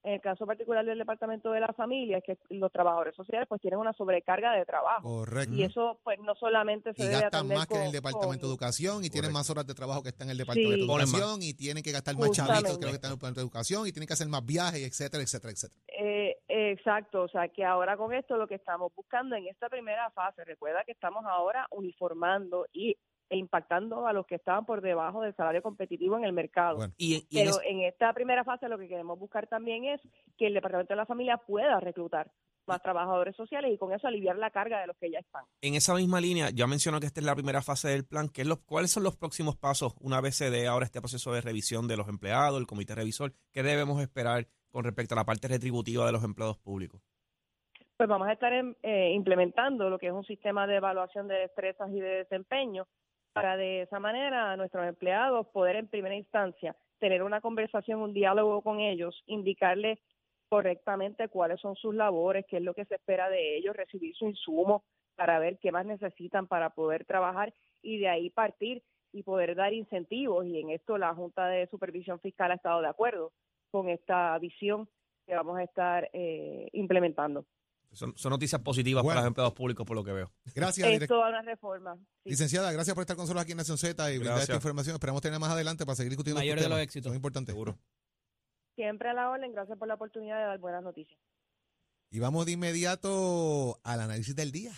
en 0.03 0.13
el 0.15 0.21
caso 0.21 0.47
particular 0.47 0.85
del 0.85 0.99
Departamento 0.99 1.51
de 1.53 1.61
la 1.61 1.73
Familia, 1.73 2.19
es 2.19 2.25
que 2.25 2.39
los 2.51 2.71
trabajadores 2.71 3.15
sociales 3.15 3.47
pues 3.49 3.61
tienen 3.61 3.81
una 3.81 3.93
sobrecarga 3.95 4.53
de 4.53 4.65
trabajo. 4.67 5.03
Correcto. 5.03 5.55
Y 5.55 5.63
eso 5.63 5.99
pues 6.05 6.19
no 6.21 6.35
solamente 6.35 6.93
se 6.95 7.03
Y 7.03 7.07
debe 7.07 7.21
gastan 7.23 7.39
atender 7.41 7.57
más 7.59 7.67
que 7.67 7.75
en 7.75 7.81
el 7.81 7.87
con- 7.87 7.93
Departamento 7.93 8.47
de 8.47 8.53
Educación 8.53 9.05
y 9.05 9.11
tienen 9.11 9.33
más 9.33 9.49
horas 9.49 9.67
de 9.67 9.75
trabajo 9.75 10.03
que 10.03 10.11
están 10.11 10.27
en 10.29 10.33
el 10.33 10.39
Departamento 10.39 10.77
de. 10.77 10.83
Educación 10.85 11.39
y 11.43 11.55
tienen 11.55 11.83
que 11.83 11.93
gastar 11.93 12.15
más 12.17 12.31
chavitos 12.33 12.57
Justamente. 12.59 12.81
creo 12.81 12.91
que 12.93 12.97
están 12.97 13.09
en 13.09 13.13
el 13.13 13.17
Departamento 13.17 13.41
de 13.41 13.45
Educación 13.47 13.87
y 13.87 13.93
tienen 13.93 14.07
que 14.07 14.13
hacer 14.13 14.29
más 14.29 14.45
viajes, 14.45 14.83
etcétera, 14.87 15.23
etcétera, 15.23 15.53
etcétera. 15.53 15.81
Eh, 15.99 16.37
exacto, 16.49 17.23
o 17.23 17.29
sea 17.29 17.49
que 17.49 17.65
ahora 17.65 17.97
con 17.97 18.13
esto 18.13 18.37
lo 18.37 18.47
que 18.47 18.57
estamos 18.57 18.93
buscando 18.95 19.37
en 19.37 19.47
esta 19.49 19.69
primera 19.71 20.11
fase, 20.11 20.45
recuerda 20.45 20.85
que 20.85 20.93
estamos 20.93 21.25
ahora 21.27 21.67
uniformando 21.71 22.67
y 22.73 22.97
e 23.31 23.37
impactando 23.39 24.07
a 24.07 24.13
los 24.13 24.27
que 24.27 24.35
estaban 24.35 24.67
por 24.67 24.81
debajo 24.83 25.23
del 25.23 25.35
salario 25.35 25.63
competitivo 25.63 26.19
en 26.19 26.25
el 26.25 26.33
mercado. 26.33 26.77
Bueno. 26.77 26.93
Y, 26.99 27.15
en- 27.15 27.23
y 27.31 27.39
en 27.39 27.45
Pero 27.47 27.61
es- 27.61 27.67
en 27.71 27.81
esta 27.83 28.13
primera 28.13 28.45
fase 28.45 28.69
lo 28.69 28.77
que 28.79 28.89
queremos 28.89 29.19
buscar 29.19 29.47
también 29.47 29.85
es 29.87 30.01
que 30.37 30.49
el 30.49 30.55
Departamento 30.55 30.93
de 30.93 30.97
la 30.99 31.07
Familia 31.07 31.39
pueda 31.39 31.81
reclutar 31.81 32.31
más 32.67 32.83
trabajadores 32.83 33.35
sociales 33.35 33.73
y 33.73 33.79
con 33.79 33.93
eso 33.93 34.07
aliviar 34.07 34.37
la 34.37 34.51
carga 34.51 34.81
de 34.81 34.87
los 34.89 34.97
que 34.99 35.11
ya 35.11 35.21
están. 35.21 35.45
en 35.63 35.75
esa 35.75 35.95
misma 35.95 36.21
línea, 36.21 36.51
ya 36.51 36.67
mencionó 36.67 37.01
que 37.01 37.07
esta 37.07 37.21
es 37.21 37.27
la 37.27 37.35
primera 37.35 37.63
fase 37.63 37.89
del 37.89 38.05
plan. 38.05 38.29
¿Qué 38.29 38.43
es 38.43 38.47
lo- 38.49 38.61
¿Cuáles 38.65 38.91
son 38.91 39.03
los 39.03 39.17
próximos 39.17 39.57
pasos 39.57 39.95
una 40.01 40.21
vez 40.21 40.37
se 40.37 40.51
dé 40.51 40.67
ahora 40.69 40.85
este 40.85 41.01
proceso 41.01 41.33
de 41.33 41.41
revisión 41.41 41.89
de 41.89 41.97
los 41.97 42.09
empleados, 42.09 42.61
el 42.61 42.67
comité 42.67 42.95
revisor? 42.95 43.33
¿Qué 43.53 43.63
debemos 43.63 44.01
esperar 44.03 44.47
con 44.71 44.85
respecto 44.85 45.15
a 45.15 45.17
la 45.17 45.25
parte 45.25 45.49
retributiva 45.49 46.05
de 46.07 46.13
los 46.13 46.23
empleados 46.23 46.59
públicos? 46.59 47.01
Pues 47.97 48.09
vamos 48.09 48.29
a 48.29 48.33
estar 48.33 48.53
eh, 48.53 49.13
implementando 49.13 49.91
lo 49.91 49.99
que 49.99 50.07
es 50.07 50.13
un 50.13 50.25
sistema 50.25 50.67
de 50.67 50.77
evaluación 50.77 51.29
de 51.29 51.35
destrezas 51.35 51.91
y 51.91 52.01
de 52.01 52.09
desempeño 52.25 52.87
para 53.33 53.57
de 53.57 53.83
esa 53.83 54.01
manera 54.01 54.53
a 54.53 54.57
nuestros 54.57 54.87
empleados 54.87 55.47
poder 55.49 55.77
en 55.77 55.89
primera 55.89 56.15
instancia 56.15 56.77
tener 56.99 57.23
una 57.23 57.41
conversación, 57.41 58.01
un 58.01 58.13
diálogo 58.13 58.63
con 58.63 58.81
ellos, 58.81 59.23
indicarles 59.27 59.99
correctamente 60.49 61.29
cuáles 61.29 61.61
son 61.61 61.77
sus 61.77 61.95
labores, 61.95 62.45
qué 62.49 62.59
es 62.59 62.63
lo 62.63 62.75
que 62.75 62.85
se 62.85 62.97
espera 62.97 63.31
de 63.31 63.57
ellos, 63.57 63.75
recibir 63.75 64.15
su 64.15 64.27
insumo 64.27 64.85
para 65.17 65.39
ver 65.39 65.59
qué 65.59 65.73
más 65.73 65.87
necesitan 65.87 66.47
para 66.47 66.71
poder 66.71 67.05
trabajar 67.05 67.53
y 67.83 67.99
de 67.99 68.09
ahí 68.09 68.31
partir 68.31 68.83
y 69.13 69.23
poder 69.23 69.55
dar 69.55 69.73
incentivos. 69.73 70.47
Y 70.47 70.61
en 70.61 70.71
esto 70.71 70.99
la 70.99 71.15
Junta 71.15 71.47
de 71.49 71.67
Supervisión 71.69 72.21
Fiscal 72.21 72.51
ha 72.51 72.55
estado 72.55 72.83
de 72.83 72.89
acuerdo 72.89 73.33
con 73.71 73.89
esta 73.89 74.37
visión 74.39 74.89
que 75.27 75.35
vamos 75.35 75.59
a 75.59 75.63
estar 75.63 76.11
eh, 76.13 76.69
implementando. 76.73 77.45
Son, 77.93 78.17
son 78.17 78.31
noticias 78.31 78.61
positivas 78.63 79.03
Bueno. 79.03 79.17
para 79.17 79.23
los 79.23 79.29
empleados 79.29 79.53
públicos, 79.55 79.85
por 79.85 79.97
lo 79.97 80.05
que 80.05 80.13
veo. 80.13 80.33
Gracias, 80.55 80.89
Es 80.89 81.09
toda 81.09 81.29
una 81.29 81.43
reforma. 81.43 81.97
sí. 82.25 82.31
licenciada. 82.31 82.71
Gracias 82.73 82.95
por 82.95 83.03
estar 83.03 83.17
con 83.17 83.25
nosotros 83.25 83.43
aquí 83.43 83.51
en 83.53 83.59
Nación 83.59 83.79
Z 83.79 84.13
y 84.13 84.19
brindar 84.19 84.41
esta 84.41 84.55
información. 84.55 84.95
Esperamos 84.95 85.21
tener 85.23 85.41
más 85.41 85.51
adelante 85.51 85.85
para 85.85 85.97
seguir 85.97 86.11
discutiendo 86.11 86.41
Mayor 86.41 86.61
de 86.61 86.69
los 86.69 86.79
éxitos. 86.79 87.09
Son 87.11 87.17
importantes. 87.17 87.53
Seguro. 87.53 87.79
Siempre 88.77 89.09
a 89.09 89.15
la 89.15 89.29
orden. 89.31 89.53
Gracias 89.53 89.77
por 89.77 89.89
la 89.89 89.95
oportunidad 89.95 90.39
de 90.39 90.45
dar 90.45 90.59
buenas 90.59 90.83
noticias. 90.85 91.19
Y 92.13 92.19
vamos 92.21 92.47
de 92.47 92.53
inmediato 92.53 93.81
al 93.85 94.01
análisis 94.01 94.35
del 94.37 94.53
día. 94.53 94.73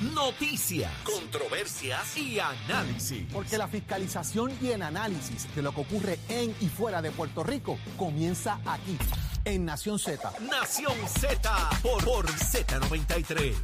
Noticias, 0.00 0.90
controversias 1.04 2.16
y 2.16 2.40
análisis. 2.40 3.26
Porque 3.30 3.58
la 3.58 3.68
fiscalización 3.68 4.50
y 4.62 4.68
el 4.68 4.80
análisis 4.80 5.54
de 5.54 5.60
lo 5.60 5.74
que 5.74 5.82
ocurre 5.82 6.18
en 6.30 6.54
y 6.58 6.68
fuera 6.68 7.02
de 7.02 7.10
Puerto 7.10 7.44
Rico 7.44 7.78
comienza 7.98 8.58
aquí, 8.64 8.96
en 9.44 9.66
Nación 9.66 9.98
Z. 9.98 10.32
Nación 10.50 10.96
Z 11.06 11.70
por, 11.82 12.02
por 12.02 12.26
Z93. 12.26 13.54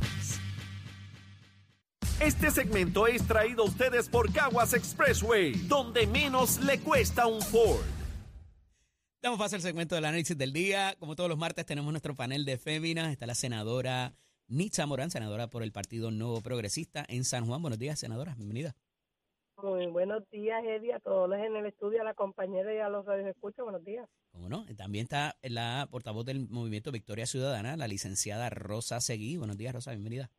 Este 2.20 2.50
segmento 2.50 3.06
es 3.06 3.26
traído 3.26 3.62
a 3.62 3.66
ustedes 3.66 4.10
por 4.10 4.30
Caguas 4.30 4.74
Expressway, 4.74 5.52
donde 5.66 6.06
menos 6.06 6.58
le 6.58 6.80
cuesta 6.80 7.26
un 7.26 7.40
Ford. 7.40 7.82
Damos 9.22 9.38
paso 9.38 9.56
al 9.56 9.62
segmento 9.62 9.94
del 9.94 10.04
análisis 10.04 10.36
del 10.36 10.52
día. 10.52 10.96
Como 10.98 11.16
todos 11.16 11.30
los 11.30 11.38
martes 11.38 11.64
tenemos 11.64 11.90
nuestro 11.92 12.14
panel 12.14 12.44
de 12.44 12.58
féminas. 12.58 13.10
Está 13.10 13.24
la 13.24 13.34
senadora 13.34 14.14
Nitza 14.48 14.86
Morán, 14.86 15.10
senadora 15.10 15.48
por 15.48 15.64
el 15.64 15.72
Partido 15.72 16.12
Nuevo 16.12 16.40
Progresista 16.40 17.04
en 17.08 17.24
San 17.24 17.46
Juan. 17.46 17.60
Buenos 17.62 17.80
días, 17.80 17.98
senadora. 17.98 18.34
Bienvenida. 18.36 18.76
Muy 19.60 19.86
buenos 19.86 20.22
días, 20.30 20.62
Eddie, 20.64 20.94
a 20.94 21.00
todos 21.00 21.28
los 21.28 21.38
en 21.38 21.56
el 21.56 21.66
estudio, 21.66 22.02
a 22.02 22.04
la 22.04 22.14
compañera 22.14 22.72
y 22.72 22.78
a 22.78 22.88
los 22.88 23.04
que 23.04 23.28
escuchan. 23.28 23.64
Buenos 23.64 23.84
días. 23.84 24.08
Como 24.30 24.48
no, 24.48 24.64
también 24.76 25.04
está 25.04 25.34
la 25.42 25.88
portavoz 25.90 26.24
del 26.24 26.46
Movimiento 26.48 26.92
Victoria 26.92 27.26
Ciudadana, 27.26 27.76
la 27.76 27.88
licenciada 27.88 28.48
Rosa 28.50 29.00
Seguí. 29.00 29.36
Buenos 29.36 29.56
días, 29.56 29.74
Rosa. 29.74 29.90
Bienvenida. 29.90 30.30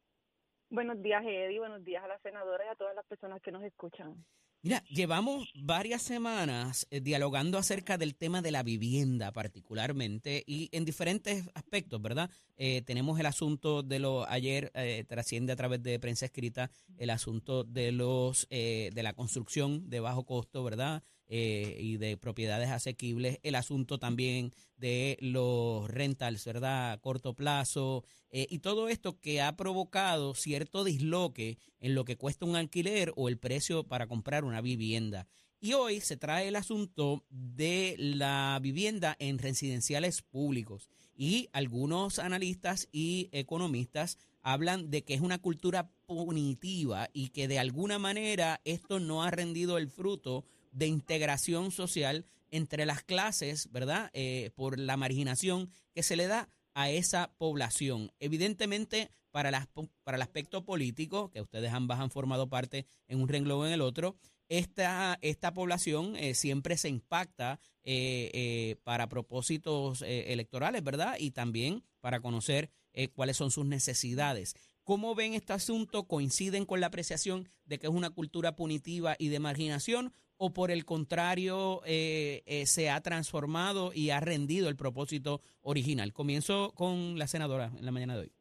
Buenos 0.70 1.02
días, 1.02 1.24
Eddie. 1.26 1.60
Buenos 1.60 1.84
días 1.84 2.02
a 2.02 2.08
la 2.08 2.20
senadora 2.20 2.64
y 2.64 2.70
a 2.70 2.76
todas 2.76 2.96
las 2.96 3.06
personas 3.08 3.42
que 3.42 3.52
nos 3.52 3.64
escuchan. 3.64 4.24
Mira, 4.68 4.84
llevamos 4.90 5.48
varias 5.56 6.02
semanas 6.02 6.88
eh, 6.92 7.00
dialogando 7.00 7.58
acerca 7.58 7.98
del 7.98 8.16
tema 8.16 8.42
de 8.42 8.52
la 8.52 8.64
vivienda 8.64 9.32
particularmente 9.32 10.44
y 10.46 10.68
en 10.74 10.84
diferentes 10.84 11.46
aspectos, 11.54 12.02
¿verdad? 12.02 12.30
Eh, 12.58 12.82
tenemos 12.82 13.18
el 13.18 13.28
asunto 13.28 13.82
de 13.82 14.00
lo 14.00 14.28
ayer 14.28 14.70
eh, 14.74 15.06
trasciende 15.08 15.54
a 15.54 15.56
través 15.56 15.82
de 15.84 16.00
prensa 16.00 16.26
escrita 16.26 16.70
el 16.98 17.12
asunto 17.12 17.64
de 17.64 17.94
los 17.94 18.46
eh, 18.50 18.90
de 18.94 19.04
la 19.04 19.14
construcción 19.14 19.90
de 19.90 20.02
bajo 20.02 20.26
costo, 20.26 20.66
¿verdad? 20.66 21.02
Eh, 21.30 21.78
y 21.82 21.98
de 21.98 22.16
propiedades 22.16 22.70
asequibles, 22.70 23.40
el 23.44 23.56
asunto 23.56 24.00
también 24.00 24.54
de 24.78 25.18
los 25.20 25.90
rentals, 25.90 26.46
¿verdad? 26.46 26.94
A 26.94 26.98
corto 27.00 27.34
plazo, 27.34 28.06
eh, 28.30 28.48
y 28.50 28.60
todo 28.60 28.88
esto 28.88 29.20
que 29.20 29.42
ha 29.42 29.58
provocado 29.58 30.36
cierto 30.36 30.86
disloque 30.86 31.58
en 31.82 31.96
lo 31.96 32.06
que 32.06 32.16
cuesta 32.16 32.46
un 32.46 32.56
alquiler 32.56 33.12
o 33.18 33.28
el 33.28 33.38
precio 33.38 33.84
para 33.84 34.08
comprar 34.08 34.46
una 34.46 34.62
vivienda. 34.62 35.28
Y 35.60 35.74
hoy 35.74 36.00
se 36.02 36.18
trae 36.18 36.48
el 36.48 36.56
asunto 36.56 37.26
de 37.30 37.96
la 37.98 38.58
vivienda 38.62 39.16
en 39.20 39.38
residenciales 39.38 40.22
públicos. 40.22 40.90
Y 41.16 41.50
algunos 41.52 42.20
analistas 42.20 42.88
y 42.92 43.30
economistas 43.32 44.18
hablan 44.44 44.92
de 44.92 45.04
que 45.04 45.16
es 45.16 45.22
una 45.22 45.40
cultura 45.40 45.90
punitiva 46.06 47.10
y 47.12 47.30
que 47.30 47.48
de 47.48 47.60
alguna 47.60 47.98
manera 47.98 48.62
esto 48.66 49.00
no 49.00 49.24
ha 49.24 49.32
rendido 49.32 49.78
el 49.78 49.90
fruto 49.90 50.46
de 50.78 50.86
integración 50.88 51.72
social 51.72 52.26
entre 52.52 52.86
las 52.86 53.04
clases, 53.04 53.72
¿verdad? 53.72 54.12
Eh, 54.14 54.52
por 54.56 54.80
la 54.80 54.96
marginación 54.96 55.72
que 55.94 56.04
se 56.04 56.16
le 56.16 56.28
da 56.28 56.50
a 56.76 56.92
esa 56.92 57.34
población. 57.38 58.12
Evidentemente, 58.20 59.10
para, 59.32 59.50
las, 59.50 59.68
para 60.04 60.18
el 60.18 60.22
aspecto 60.22 60.64
político, 60.64 61.32
que 61.32 61.42
ustedes 61.42 61.74
ambas 61.74 62.00
han 62.00 62.12
formado 62.12 62.48
parte 62.48 62.86
en 63.08 63.20
un 63.20 63.28
renglón 63.28 63.62
o 63.62 63.68
en 63.68 63.74
el 63.74 63.82
otro, 63.82 64.16
esta, 64.50 65.18
esta 65.22 65.54
población 65.54 66.16
eh, 66.16 66.36
siempre 66.36 66.78
se 66.78 66.90
impacta 66.90 67.60
eh, 67.84 68.76
para 68.84 69.10
propósitos 69.10 70.04
electorales, 70.04 70.84
¿verdad? 70.84 71.16
Y 71.20 71.32
también 71.32 71.84
para 72.02 72.20
conocer 72.20 72.70
cuáles 73.14 73.38
son 73.38 73.52
sus 73.52 73.66
necesidades. 73.66 74.56
¿Cómo 74.84 75.16
ven 75.16 75.34
este 75.34 75.54
asunto? 75.54 76.08
¿Coinciden 76.08 76.66
con 76.66 76.80
la 76.80 76.88
apreciación 76.88 77.50
de 77.66 77.78
que 77.78 77.88
es 77.88 77.94
una 77.94 78.10
cultura 78.10 78.56
punitiva 78.56 79.16
y 79.20 79.28
de 79.28 79.40
marginación? 79.40 80.14
¿O 80.40 80.54
por 80.54 80.70
el 80.70 80.86
contrario 80.86 81.82
eh, 81.86 82.44
eh, 82.46 82.68
se 82.68 82.92
ha 82.92 83.02
transformado 83.02 83.92
y 83.94 84.12
ha 84.12 84.20
rendido 84.20 84.70
el 84.70 84.76
propósito 84.76 85.42
original? 85.62 86.14
Comienzo 86.14 86.74
con 86.76 87.18
la 87.18 87.26
senadora 87.26 87.72
en 87.78 87.86
la 87.86 87.92
mañana 87.92 88.16
de 88.16 88.22
hoy. 88.22 88.32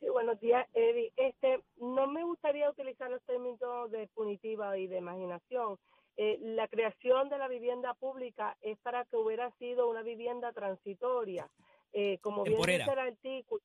Sí, 0.00 0.08
buenos 0.10 0.38
días, 0.40 0.66
Eddie. 0.74 1.10
Este, 1.16 1.60
no 1.78 2.06
me 2.06 2.22
gustaría 2.24 2.68
utilizar 2.68 3.10
los 3.10 3.22
términos 3.22 3.90
de 3.90 4.08
punitiva 4.08 4.76
y 4.76 4.86
de 4.86 4.98
imaginación. 4.98 5.78
Eh, 6.16 6.38
la 6.40 6.68
creación 6.68 7.28
de 7.28 7.38
la 7.38 7.48
vivienda 7.48 7.94
pública 7.94 8.56
es 8.60 8.78
para 8.78 9.04
que 9.06 9.16
hubiera 9.16 9.50
sido 9.52 9.88
una 9.88 10.02
vivienda 10.02 10.52
transitoria, 10.52 11.48
eh, 11.92 12.18
como 12.18 12.44
bien 12.44 12.56
Temporera. 12.56 12.84
dice 12.84 12.92
el 12.92 12.98
artículo, 12.98 13.62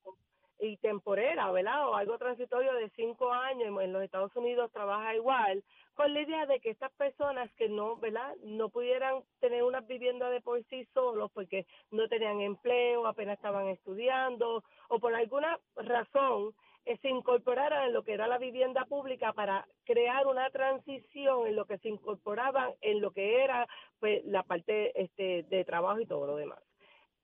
y 0.60 0.78
temporera, 0.78 1.52
¿verdad? 1.52 1.88
O 1.88 1.96
algo 1.96 2.18
transitorio 2.18 2.74
de 2.74 2.90
cinco 2.90 3.32
años, 3.32 3.82
en 3.82 3.94
los 3.94 4.04
Estados 4.04 4.36
Unidos 4.36 4.72
trabaja 4.74 5.16
igual, 5.16 5.64
con 6.00 6.14
la 6.14 6.22
idea 6.22 6.46
de 6.46 6.62
que 6.62 6.70
estas 6.70 6.94
personas 6.94 7.52
que 7.56 7.68
no, 7.68 7.98
¿verdad? 7.98 8.34
No 8.42 8.70
pudieran 8.70 9.22
tener 9.42 9.64
una 9.64 9.82
vivienda 9.82 10.30
de 10.30 10.40
por 10.40 10.64
sí 10.70 10.88
solos 10.94 11.30
porque 11.34 11.66
no 11.92 12.08
tenían 12.08 12.40
empleo, 12.40 13.06
apenas 13.06 13.36
estaban 13.36 13.68
estudiando 13.68 14.64
o 14.88 15.00
por 15.00 15.14
alguna 15.14 15.60
razón 15.76 16.54
eh, 16.86 16.98
se 17.02 17.10
incorporaran 17.10 17.88
en 17.88 17.94
lo 17.94 18.04
que 18.04 18.14
era 18.14 18.28
la 18.28 18.38
vivienda 18.38 18.86
pública 18.86 19.34
para 19.34 19.68
crear 19.84 20.26
una 20.26 20.50
transición 20.52 21.48
en 21.48 21.58
lo 21.58 21.66
que 21.66 21.80
se 21.80 21.90
incorporaban 21.90 22.72
en 22.80 23.02
lo 23.02 23.12
que 23.12 23.44
era 23.44 23.68
pues 24.00 24.24
la 24.24 24.44
parte 24.44 24.94
este 25.04 25.44
de 25.50 25.66
trabajo 25.66 26.00
y 26.00 26.06
todo 26.06 26.26
lo 26.28 26.38
demás. 26.38 26.69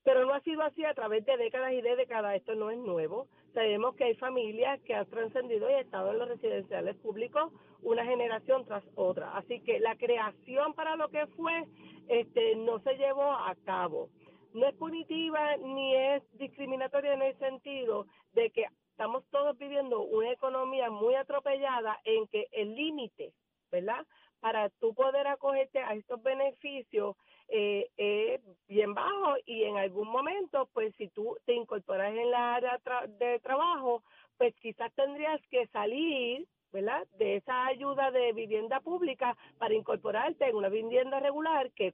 Pero 0.06 0.24
no 0.24 0.36
ha 0.36 0.40
sido 0.42 0.62
así 0.62 0.86
a 0.86 0.94
través 0.94 1.26
de 1.26 1.36
décadas 1.36 1.74
y 1.74 1.82
de 1.82 1.96
décadas, 1.96 2.36
esto 2.36 2.54
no 2.54 2.70
es 2.70 2.78
nuevo. 2.78 3.28
Sabemos 3.56 3.96
que 3.96 4.04
hay 4.04 4.16
familias 4.16 4.80
que 4.82 4.94
han 4.94 5.08
trascendido 5.08 5.68
y 5.68 5.74
estado 5.74 6.12
en 6.12 6.20
los 6.20 6.30
residenciales 6.30 6.96
públicos 6.98 7.52
una 7.82 8.06
generación 8.06 8.66
tras 8.66 8.84
otra. 8.94 9.36
Así 9.36 9.62
que 9.62 9.80
la 9.80 9.96
creación 9.96 10.76
para 10.76 10.96
lo 10.96 11.10
que 11.10 11.26
fue 11.36 11.66
este 12.08 12.56
no 12.56 12.80
se 12.82 12.94
llevó 12.98 13.32
a 13.32 13.56
cabo. 13.66 14.10
No 14.54 14.68
es 14.68 14.76
punitiva 14.76 15.58
ni 15.58 15.96
es 15.96 16.24
discriminatoria 16.38 17.14
en 17.14 17.24
el 17.24 17.38
sentido 17.40 18.06
de 18.34 18.52
que 18.52 18.66
estamos 18.92 19.26
todos 19.32 19.58
viviendo 19.58 20.04
una 20.04 20.32
economía 20.32 20.92
muy 20.92 21.16
atropellada 21.16 22.00
en 22.06 22.28
que 22.28 22.46
el 22.52 22.76
límite, 22.76 23.34
¿verdad? 23.72 24.06
Para 24.40 24.70
tú 24.70 24.94
poder 24.94 25.28
eh, 27.48 27.90
es 27.98 28.42
bien 28.68 28.94
bajo 28.94 29.36
y 29.46 29.64
en 29.64 29.78
algún 29.78 30.08
momento, 30.08 30.70
pues 30.74 30.94
si 30.98 31.10
tú 31.10 31.38
te 31.46 31.54
incorporas 31.54 32.14
en 32.14 32.32
la 32.32 32.56
área 32.56 32.80
de 33.08 33.40
trabajo, 33.40 34.04
pues 34.38 34.56
quizás 34.56 34.92
tendrías 34.94 35.42
que 35.50 35.68
salir, 35.68 36.48
¿verdad?, 36.72 37.08
de 37.18 37.38
esa 37.38 37.68
ayuda 37.68 38.12
de 38.12 38.34
vivienda 38.34 38.80
pública 38.80 39.38
para 39.58 39.74
incorporarte 39.74 40.46
en 40.46 40.56
una 40.56 40.70
vivienda 40.70 41.20
regular 41.20 41.72
que 41.72 41.94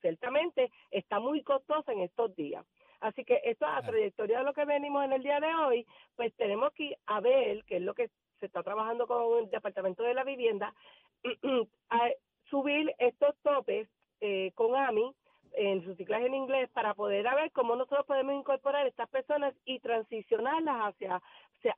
ciertamente 0.00 0.70
está 0.90 1.20
muy 1.20 1.42
costosa 1.42 1.92
en 1.92 2.00
estos 2.00 2.34
días. 2.36 2.64
Así 3.00 3.24
que 3.24 3.40
esto 3.44 3.66
a 3.66 3.82
trayectoria 3.82 4.38
de 4.38 4.44
lo 4.44 4.54
que 4.54 4.64
venimos 4.64 5.04
en 5.04 5.12
el 5.12 5.22
día 5.22 5.38
de 5.38 5.54
hoy, 5.54 5.86
pues 6.16 6.34
tenemos 6.36 6.72
que 6.72 6.84
ir 6.84 6.98
a 7.06 7.20
ver 7.20 7.62
qué 7.64 7.76
es 7.76 7.82
lo 7.82 7.94
que 7.94 8.08
se 8.40 8.46
está 8.46 8.62
trabajando 8.62 9.06
con 9.06 9.44
el 9.44 9.50
Departamento 9.50 10.02
de 10.02 10.14
la 10.14 10.24
Vivienda, 10.24 10.74
a 11.90 12.10
subir 12.48 12.94
estos 12.98 13.36
topes 13.42 13.88
eh, 14.20 14.52
con 14.54 14.74
AMI 14.76 15.12
en 15.58 15.82
su 15.84 15.94
ciclaje 15.94 16.26
en 16.26 16.34
inglés 16.34 16.68
para 16.74 16.92
poder 16.94 17.26
a 17.26 17.34
ver 17.34 17.50
cómo 17.52 17.76
nosotros 17.76 18.04
podemos 18.06 18.34
incorporar 18.34 18.86
estas 18.86 19.08
personas 19.08 19.54
y 19.64 19.78
transicionarlas 19.80 20.76
hacia 20.94 21.22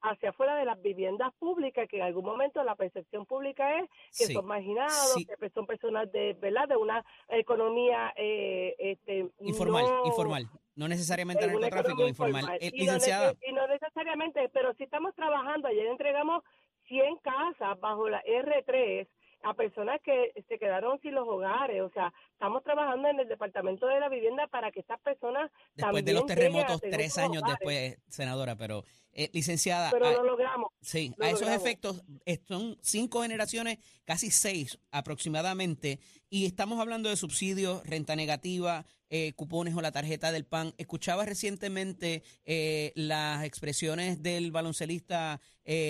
hacia, 0.02 0.30
afuera 0.30 0.56
de 0.56 0.64
las 0.66 0.82
viviendas 0.82 1.32
públicas 1.38 1.88
que 1.88 1.96
en 1.98 2.02
algún 2.02 2.24
momento 2.24 2.62
la 2.64 2.74
percepción 2.74 3.24
pública 3.24 3.78
es 3.78 3.88
que 4.18 4.26
Sí. 4.26 4.32
son 4.34 4.44
marginados 4.46 5.14
Sí. 5.14 5.24
que 5.24 5.48
son 5.50 5.66
personas 5.66 6.10
de 6.12 6.34
verdad 6.34 6.68
de 6.68 6.76
una 6.76 7.02
economía 7.28 8.12
eh, 8.16 8.74
este 8.78 9.30
Informal, 9.40 9.84
no- 9.86 10.06
informal. 10.06 10.46
No 10.76 10.88
necesariamente 10.88 11.46
narcotráfico, 11.46 12.06
informal. 12.06 12.42
informal. 12.42 12.58
Eh, 12.60 12.70
Y 12.74 12.84
no 12.84 12.92
licenciada, 12.92 13.32
y 13.48 13.52
no 13.52 13.66
necesariamente, 13.66 14.48
pero 14.50 14.74
si 14.74 14.84
estamos 14.84 15.14
trabajando, 15.14 15.68
ayer 15.68 15.86
entregamos 15.86 16.44
100 16.88 17.16
casas 17.18 17.78
bajo 17.80 18.08
la 18.08 18.22
R3 18.24 19.06
a 19.42 19.54
personas 19.54 20.00
que 20.02 20.32
se 20.48 20.58
quedaron 20.58 21.00
sin 21.00 21.14
los 21.14 21.26
hogares, 21.26 21.82
o 21.82 21.90
sea, 21.90 22.12
estamos 22.32 22.62
trabajando 22.64 23.08
en 23.08 23.20
el 23.20 23.28
Departamento 23.28 23.86
de 23.86 24.00
la 24.00 24.08
Vivienda 24.08 24.46
para 24.48 24.70
que 24.70 24.80
estas 24.80 25.00
personas 25.00 25.50
después 25.74 26.04
de 26.04 26.12
los 26.12 26.26
terremotos, 26.26 26.80
tres 26.80 27.18
años 27.18 27.42
hogares. 27.42 27.58
después, 27.60 27.98
senadora, 28.08 28.56
pero 28.56 28.82
eh, 29.18 29.30
licenciada, 29.32 29.90
Pero 29.90 30.06
ah, 30.06 30.12
lo 30.12 30.22
logramos. 30.22 30.70
Sí, 30.80 31.12
Lo 31.16 31.24
a 31.24 31.28
esos 31.30 31.40
logramos. 31.40 31.64
efectos 31.66 32.04
eh, 32.24 32.38
son 32.46 32.78
cinco 32.80 33.22
generaciones, 33.22 33.78
casi 34.04 34.30
seis 34.30 34.78
aproximadamente, 34.92 35.98
y 36.30 36.46
estamos 36.46 36.78
hablando 36.78 37.08
de 37.08 37.16
subsidios, 37.16 37.84
renta 37.84 38.14
negativa, 38.14 38.86
eh, 39.10 39.32
cupones 39.32 39.74
o 39.74 39.80
la 39.80 39.90
tarjeta 39.90 40.30
del 40.30 40.44
PAN. 40.44 40.72
Escuchaba 40.78 41.24
recientemente 41.24 42.22
eh, 42.44 42.92
las 42.94 43.42
expresiones 43.44 44.22
del 44.22 44.52
baloncelista 44.52 45.40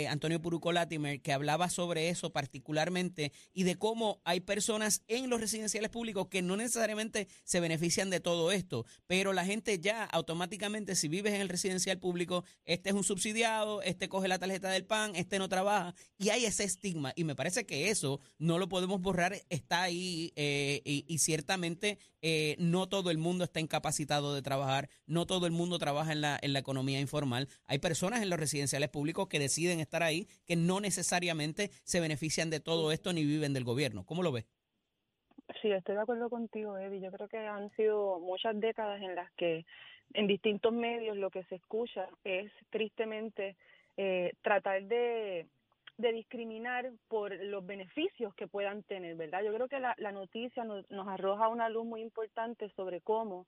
Antonio 0.09 0.43
Puruco 0.43 0.73
Latimer, 0.73 1.21
que 1.23 1.33
hablaba 1.33 1.71
sobre 1.71 2.09
eso 2.09 2.33
particularmente 2.33 3.31
y 3.53 3.63
de 3.63 3.77
cómo 3.77 4.21
hay 4.25 4.41
personas 4.41 5.05
en 5.07 5.31
los 5.31 5.41
residenciales 5.41 5.89
públicos 5.89 6.27
que 6.27 6.43
no 6.43 6.57
necesariamente 6.57 7.29
se 7.45 7.61
benefician 7.61 8.11
de 8.11 8.19
todo 8.19 8.51
esto, 8.51 8.87
pero 9.07 9.33
la 9.33 9.45
gente 9.45 9.79
ya 9.79 10.03
automáticamente, 10.05 10.97
si 10.97 11.07
vives 11.07 11.33
en 11.35 11.43
el 11.43 11.49
residencial 11.49 12.01
público, 12.01 12.43
este 12.65 12.89
es 12.89 12.97
un 12.97 13.05
subsidiado, 13.19 13.83
este 13.83 14.09
coge 14.09 14.29
la 14.29 14.39
tarjeta 14.39 14.71
del 14.71 14.87
PAN, 14.87 15.17
este 15.17 15.41
no 15.41 15.49
trabaja, 15.49 15.93
y 16.19 16.29
hay 16.29 16.45
ese 16.45 16.63
estigma, 16.63 17.13
y 17.17 17.25
me 17.25 17.35
parece 17.35 17.67
que 17.67 17.91
eso 17.91 18.21
no 18.39 18.59
lo 18.59 18.69
podemos 18.69 19.01
borrar, 19.01 19.33
está 19.51 19.83
ahí, 19.83 20.33
eh, 20.37 20.81
y, 20.85 21.19
ciertamente 21.19 21.99
eh, 22.23 22.55
no 22.61 22.89
todo 22.89 23.11
el 23.11 23.19
mundo 23.19 23.43
está 23.43 23.59
incapacitado 23.59 24.37
de 24.37 24.43
trabajar, 24.43 24.89
no 25.07 25.27
todo 25.27 25.47
el 25.47 25.53
mundo 25.53 25.81
trabaja 25.81 26.13
en 26.13 26.21
la, 26.21 26.39
en 26.41 26.53
la 26.53 26.61
economía 26.61 27.01
informal, 27.01 27.49
hay 27.67 27.81
personas 27.81 28.23
en 28.23 28.31
los 28.31 28.39
residenciales 28.39 28.89
públicos 28.89 29.27
que 29.27 29.41
deciden 29.41 29.81
estar 29.81 30.05
ahí, 30.05 30.29
que 30.47 30.55
no 30.55 30.79
necesariamente 30.79 31.73
se 31.83 31.99
benefician 31.99 32.51
de 32.51 32.61
todo 32.61 32.93
esto 32.93 33.13
ni 33.13 33.25
viven 33.25 33.53
del 33.53 33.65
gobierno. 33.65 34.07
¿Cómo 34.07 34.23
lo 34.23 34.31
ves? 34.31 34.47
Sí, 35.61 35.73
estoy 35.73 35.97
de 35.97 36.03
acuerdo 36.03 36.31
contigo, 36.31 36.79
Eddie. 36.79 37.01
Yo 37.01 37.11
creo 37.11 37.27
que 37.27 37.39
han 37.39 37.71
sido 37.75 38.21
muchas 38.21 38.61
décadas 38.61 39.03
en 39.03 39.17
las 39.17 39.33
que 39.33 39.65
en 40.15 40.27
distintos 40.27 40.73
medios 40.73 41.17
lo 41.17 41.31
que 41.31 41.45
se 41.45 41.57
escucha 41.57 42.09
es 42.25 42.50
tristemente 42.71 43.57
eh, 43.97 44.33
tratar 44.43 44.85
de, 44.85 45.47
de 45.97 46.12
discriminar 46.12 46.90
por 47.09 47.35
los 47.35 47.66
beneficios 47.66 48.35
que 48.35 48.47
puedan 48.47 48.83
tener, 48.85 49.16
¿verdad? 49.16 49.42
Yo 49.42 49.53
creo 49.53 49.68
que 49.68 49.81
la, 49.81 49.94
la 49.99 50.12
noticia 50.12 50.64
nos, 50.64 50.88
nos 50.90 51.09
arroja 51.09 51.49
una 51.49 51.68
luz 51.68 51.85
muy 51.85 52.01
importante 52.01 52.68
sobre 52.71 53.01
cómo 53.01 53.47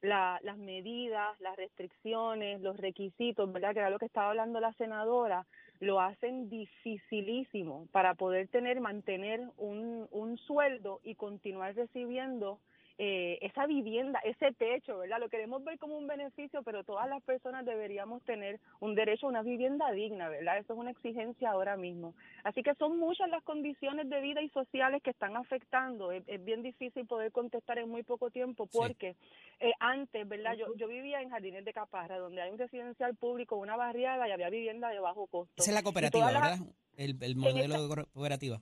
la, 0.00 0.40
las 0.42 0.58
medidas, 0.58 1.38
las 1.40 1.56
restricciones, 1.56 2.60
los 2.60 2.76
requisitos, 2.76 3.52
¿verdad? 3.52 3.72
Que 3.72 3.80
era 3.80 3.90
lo 3.90 3.98
que 3.98 4.06
estaba 4.06 4.30
hablando 4.30 4.60
la 4.60 4.72
senadora, 4.74 5.46
lo 5.80 6.00
hacen 6.00 6.48
dificilísimo 6.48 7.86
para 7.92 8.14
poder 8.14 8.48
tener, 8.48 8.80
mantener 8.80 9.40
un, 9.58 10.08
un 10.10 10.38
sueldo 10.38 11.00
y 11.04 11.14
continuar 11.14 11.74
recibiendo 11.74 12.58
eh, 13.04 13.38
esa 13.40 13.66
vivienda, 13.66 14.20
ese 14.20 14.52
techo, 14.52 14.98
¿verdad? 14.98 15.18
Lo 15.18 15.28
queremos 15.28 15.64
ver 15.64 15.76
como 15.76 15.98
un 15.98 16.06
beneficio, 16.06 16.62
pero 16.62 16.84
todas 16.84 17.08
las 17.08 17.20
personas 17.24 17.66
deberíamos 17.66 18.22
tener 18.22 18.60
un 18.78 18.94
derecho 18.94 19.26
a 19.26 19.30
una 19.30 19.42
vivienda 19.42 19.90
digna, 19.90 20.28
¿verdad? 20.28 20.58
Eso 20.58 20.74
es 20.74 20.78
una 20.78 20.92
exigencia 20.92 21.50
ahora 21.50 21.76
mismo. 21.76 22.14
Así 22.44 22.62
que 22.62 22.74
son 22.76 23.00
muchas 23.00 23.28
las 23.28 23.42
condiciones 23.42 24.08
de 24.08 24.20
vida 24.20 24.40
y 24.40 24.48
sociales 24.50 25.02
que 25.02 25.10
están 25.10 25.36
afectando. 25.36 26.12
Es, 26.12 26.22
es 26.28 26.44
bien 26.44 26.62
difícil 26.62 27.04
poder 27.08 27.32
contestar 27.32 27.76
en 27.78 27.88
muy 27.88 28.04
poco 28.04 28.30
tiempo 28.30 28.68
Sí. 28.70 28.78
porque 28.78 29.16
eh, 29.58 29.72
antes, 29.80 30.28
¿verdad? 30.28 30.54
Yo, 30.54 30.66
yo 30.76 30.86
vivía 30.86 31.20
en 31.22 31.30
Jardines 31.30 31.64
de 31.64 31.72
Caparra, 31.72 32.18
donde 32.18 32.40
hay 32.40 32.52
un 32.52 32.58
residencial 32.58 33.16
público, 33.16 33.56
una 33.56 33.74
barriada 33.74 34.28
y 34.28 34.30
había 34.30 34.48
vivienda 34.48 34.90
de 34.90 35.00
bajo 35.00 35.26
costo. 35.26 35.52
Esa 35.60 35.72
es 35.72 35.74
la 35.74 35.82
cooperativa, 35.82 36.30
las- 36.30 36.60
¿verdad? 36.60 36.74
El, 36.96 37.20
el 37.20 37.34
modelo 37.34 37.74
esta- 37.74 37.96
de 37.96 38.04
cooperativa. 38.12 38.60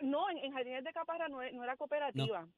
No, 0.00 0.28
en, 0.30 0.38
en 0.38 0.50
Jardines 0.52 0.82
de 0.82 0.92
Caparra 0.92 1.28
no, 1.28 1.38
no 1.52 1.62
era 1.64 1.76
cooperativa 1.76 2.48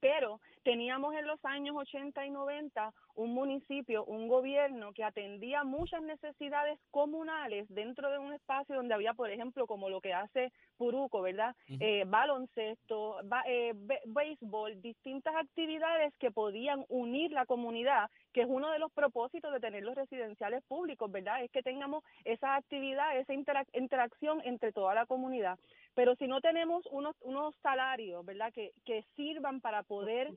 Pero 0.00 0.40
teníamos 0.62 1.14
en 1.14 1.26
los 1.26 1.42
años 1.44 1.74
80 1.76 2.26
y 2.26 2.30
90 2.30 2.92
un 3.14 3.32
municipio, 3.32 4.04
un 4.04 4.28
gobierno 4.28 4.92
que 4.92 5.02
atendía 5.04 5.64
muchas 5.64 6.02
necesidades 6.02 6.78
comunales 6.90 7.66
dentro 7.70 8.10
de 8.10 8.18
un 8.18 8.34
espacio 8.34 8.76
donde 8.76 8.92
había, 8.94 9.14
por 9.14 9.30
ejemplo, 9.30 9.66
como 9.66 9.88
lo 9.88 10.00
que 10.00 10.12
hace 10.12 10.52
Puruco, 10.76 11.22
¿verdad? 11.22 11.56
Eh, 11.80 12.04
baloncesto, 12.06 13.16
ba- 13.24 13.44
eh, 13.46 13.72
béisbol, 14.04 14.80
distintas 14.82 15.34
actividades 15.36 16.12
que 16.18 16.30
podían 16.30 16.84
unir 16.88 17.30
la 17.32 17.46
comunidad, 17.46 18.10
que 18.32 18.42
es 18.42 18.46
uno 18.48 18.70
de 18.70 18.78
los 18.78 18.92
propósitos 18.92 19.52
de 19.52 19.60
tener 19.60 19.82
los 19.82 19.94
residenciales 19.94 20.62
públicos, 20.64 21.10
¿verdad? 21.10 21.42
Es 21.42 21.50
que 21.50 21.62
tengamos 21.62 22.04
esa 22.24 22.56
actividad, 22.56 23.16
esa 23.18 23.32
interac- 23.32 23.68
interacción 23.72 24.42
entre 24.44 24.72
toda 24.72 24.94
la 24.94 25.06
comunidad. 25.06 25.58
Pero 25.96 26.14
si 26.16 26.28
no 26.28 26.40
tenemos 26.40 26.86
unos, 26.92 27.16
unos 27.22 27.56
salarios, 27.62 28.24
¿verdad? 28.24 28.52
Que, 28.52 28.70
que 28.84 29.02
sirvan 29.16 29.60
para 29.60 29.82
poder 29.82 30.32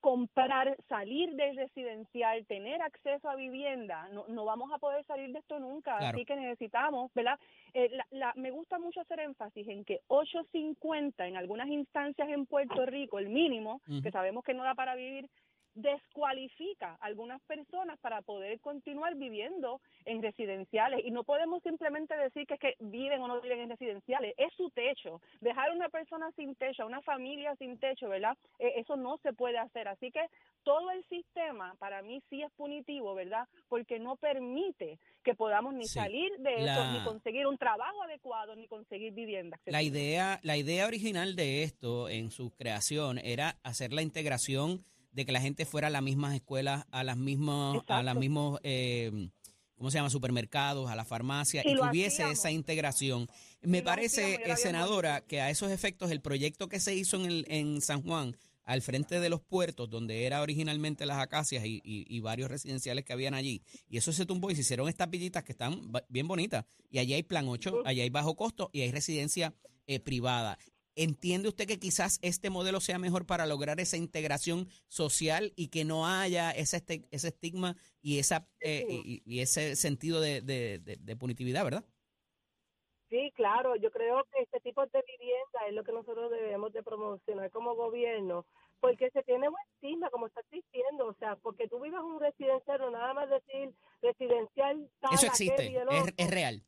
comprar, 0.00 0.76
salir 0.88 1.34
del 1.34 1.56
residencial, 1.56 2.44
tener 2.46 2.80
acceso 2.82 3.28
a 3.30 3.34
vivienda, 3.34 4.08
no, 4.12 4.24
no 4.28 4.44
vamos 4.44 4.70
a 4.72 4.78
poder 4.78 5.04
salir 5.06 5.32
de 5.32 5.38
esto 5.38 5.58
nunca. 5.58 5.96
Claro. 5.98 6.16
Así 6.16 6.24
que 6.26 6.36
necesitamos, 6.36 7.12
¿verdad? 7.14 7.38
Eh, 7.72 7.88
la, 7.90 8.06
la- 8.10 8.32
me 8.36 8.50
gusta 8.50 8.78
mucho 8.78 9.00
hacer 9.00 9.20
énfasis 9.20 9.66
en 9.68 9.84
que 9.84 10.00
8.50 10.08 11.26
en 11.26 11.36
algunas 11.36 11.68
instancias 11.68 12.28
en 12.28 12.46
Puerto 12.46 12.84
Rico, 12.86 13.18
el 13.18 13.30
mínimo, 13.30 13.80
que 14.02 14.10
sabemos 14.10 14.44
que 14.44 14.54
no 14.54 14.64
da 14.64 14.74
para 14.74 14.94
vivir, 14.94 15.28
descualifica 15.76 16.96
a 17.00 17.06
algunas 17.06 17.40
personas 17.42 17.98
para 18.00 18.22
poder 18.22 18.58
continuar 18.60 19.14
viviendo 19.14 19.80
en 20.04 20.22
residenciales 20.22 21.04
y 21.04 21.10
no 21.10 21.24
podemos 21.24 21.62
simplemente 21.62 22.16
decir 22.16 22.46
que 22.46 22.54
es 22.54 22.60
que 22.60 22.74
viven 22.80 23.20
o 23.20 23.28
no 23.28 23.40
viven 23.40 23.60
en 23.60 23.70
residenciales, 23.70 24.34
es 24.36 24.52
su 24.54 24.70
techo. 24.70 25.20
Dejar 25.40 25.70
a 25.70 25.74
una 25.74 25.88
persona 25.88 26.30
sin 26.36 26.54
techo, 26.56 26.82
a 26.82 26.86
una 26.86 27.02
familia 27.02 27.54
sin 27.56 27.78
techo, 27.78 28.08
¿verdad? 28.08 28.36
Eh, 28.58 28.74
eso 28.76 28.96
no 28.96 29.18
se 29.18 29.32
puede 29.32 29.58
hacer. 29.58 29.88
Así 29.88 30.10
que 30.10 30.26
todo 30.64 30.90
el 30.90 31.04
sistema 31.08 31.76
para 31.78 32.02
mí 32.02 32.22
sí 32.30 32.42
es 32.42 32.50
punitivo, 32.52 33.14
¿verdad? 33.14 33.46
Porque 33.68 33.98
no 33.98 34.16
permite 34.16 34.98
que 35.22 35.34
podamos 35.34 35.74
ni 35.74 35.84
Sí. 35.84 35.94
salir 35.94 36.32
de 36.38 36.64
eso, 36.64 36.86
ni 36.86 37.00
conseguir 37.04 37.46
un 37.46 37.58
trabajo 37.58 38.02
adecuado, 38.02 38.56
ni 38.56 38.66
conseguir 38.66 39.12
vivienda. 39.12 39.58
La 39.66 39.82
idea, 39.82 40.40
la 40.42 40.56
idea 40.56 40.86
original 40.86 41.36
de 41.36 41.62
esto 41.62 42.08
en 42.08 42.30
su 42.30 42.50
creación 42.50 43.18
era 43.18 43.56
hacer 43.62 43.92
la 43.92 44.02
integración 44.02 44.84
de 45.16 45.24
que 45.26 45.32
la 45.32 45.40
gente 45.40 45.64
fuera 45.64 45.88
a 45.88 45.90
las 45.90 46.02
mismas 46.02 46.34
escuelas, 46.34 46.84
a 46.90 47.02
las 47.02 47.16
mismas, 47.16 47.78
a 47.88 48.02
las 48.02 48.14
mismos, 48.16 48.60
eh, 48.62 49.30
¿cómo 49.76 49.90
se 49.90 49.96
llama? 49.98 50.10
Supermercados, 50.10 50.90
a 50.90 50.94
la 50.94 51.04
farmacia, 51.06 51.62
y 51.62 51.74
que 51.74 51.80
hubiese 51.90 52.16
hacíamos. 52.22 52.38
esa 52.38 52.50
integración. 52.50 53.26
Me 53.62 53.82
parece, 53.82 54.34
hacíamos 54.34 54.58
eh, 54.58 54.62
senadora, 54.62 55.20
que 55.22 55.40
a 55.40 55.50
esos 55.50 55.70
efectos 55.72 56.10
el 56.10 56.20
proyecto 56.20 56.68
que 56.68 56.80
se 56.80 56.94
hizo 56.94 57.16
en, 57.16 57.24
el- 57.26 57.46
en 57.48 57.80
San 57.80 58.02
Juan, 58.02 58.36
al 58.64 58.82
frente 58.82 59.18
de 59.20 59.28
los 59.30 59.40
puertos, 59.40 59.88
donde 59.88 60.26
era 60.26 60.42
originalmente 60.42 61.06
las 61.06 61.18
acacias 61.18 61.64
y, 61.64 61.80
y- 61.84 62.04
y 62.08 62.20
varios 62.20 62.50
residenciales 62.50 63.04
que 63.04 63.12
habían 63.14 63.32
allí, 63.32 63.62
y 63.88 63.96
eso 63.96 64.12
se 64.12 64.26
tumbó 64.26 64.50
y 64.50 64.54
se 64.54 64.60
hicieron 64.60 64.88
estas 64.88 65.08
villitas 65.08 65.44
que 65.44 65.52
están 65.52 65.90
bien 66.10 66.28
bonitas, 66.28 66.66
y 66.90 66.98
allí 66.98 67.14
hay 67.14 67.22
plan 67.22 67.48
8, 67.48 67.82
allí 67.86 68.02
hay 68.02 68.10
bajo 68.10 68.34
costo 68.36 68.68
y 68.72 68.82
hay 68.82 68.90
residencia 68.92 69.54
eh, 69.86 69.98
privada. 70.00 70.58
¿Entiende 70.96 71.48
usted 71.48 71.66
que 71.66 71.78
quizás 71.78 72.18
este 72.22 72.48
modelo 72.50 72.80
sea 72.80 72.98
mejor 72.98 73.26
para 73.26 73.46
lograr 73.46 73.78
esa 73.80 73.98
integración 73.98 74.68
social 74.88 75.52
y 75.54 75.68
que 75.68 75.84
no 75.84 76.06
haya 76.06 76.50
ese, 76.50 76.78
este- 76.78 77.06
ese 77.10 77.28
estigma 77.28 77.76
y, 78.00 78.18
esa, 78.18 78.48
eh, 78.60 78.86
y, 78.88 79.22
y 79.26 79.40
ese 79.40 79.76
sentido 79.76 80.20
de, 80.20 80.40
de- 80.40 80.78
de- 80.78 80.96
de 80.96 81.16
punitividad, 81.16 81.64
verdad? 81.64 81.84
Sí, 83.08 83.30
claro, 83.36 83.76
yo 83.76 83.90
creo 83.92 84.24
que 84.32 84.42
este 84.42 84.58
tipo 84.60 84.84
de 84.86 85.04
vivienda 85.06 85.60
es 85.68 85.74
lo 85.74 85.84
que 85.84 85.92
nosotros 85.92 86.28
debemos 86.30 86.72
de 86.72 86.82
promocionar 86.82 87.50
como 87.50 87.74
gobierno 87.76 88.46
porque 88.80 89.10
se 89.10 89.22
tiene 89.22 89.48
buen 89.48 89.64
estigma, 89.74 90.10
como 90.10 90.26
estás 90.26 90.44
diciendo, 90.50 91.06
o 91.06 91.14
sea, 91.14 91.36
porque 91.36 91.68
tú 91.68 91.80
vives 91.80 92.00
un 92.00 92.20
residencial, 92.20 92.78
no 92.80 92.90
nada 92.90 93.14
más 93.14 93.28
decir 93.30 93.72
residencial 94.02 94.90
tal, 95.00 95.14
Eso 95.14 95.26
existe, 95.26 95.72
es 96.16 96.30
real. 96.30 96.62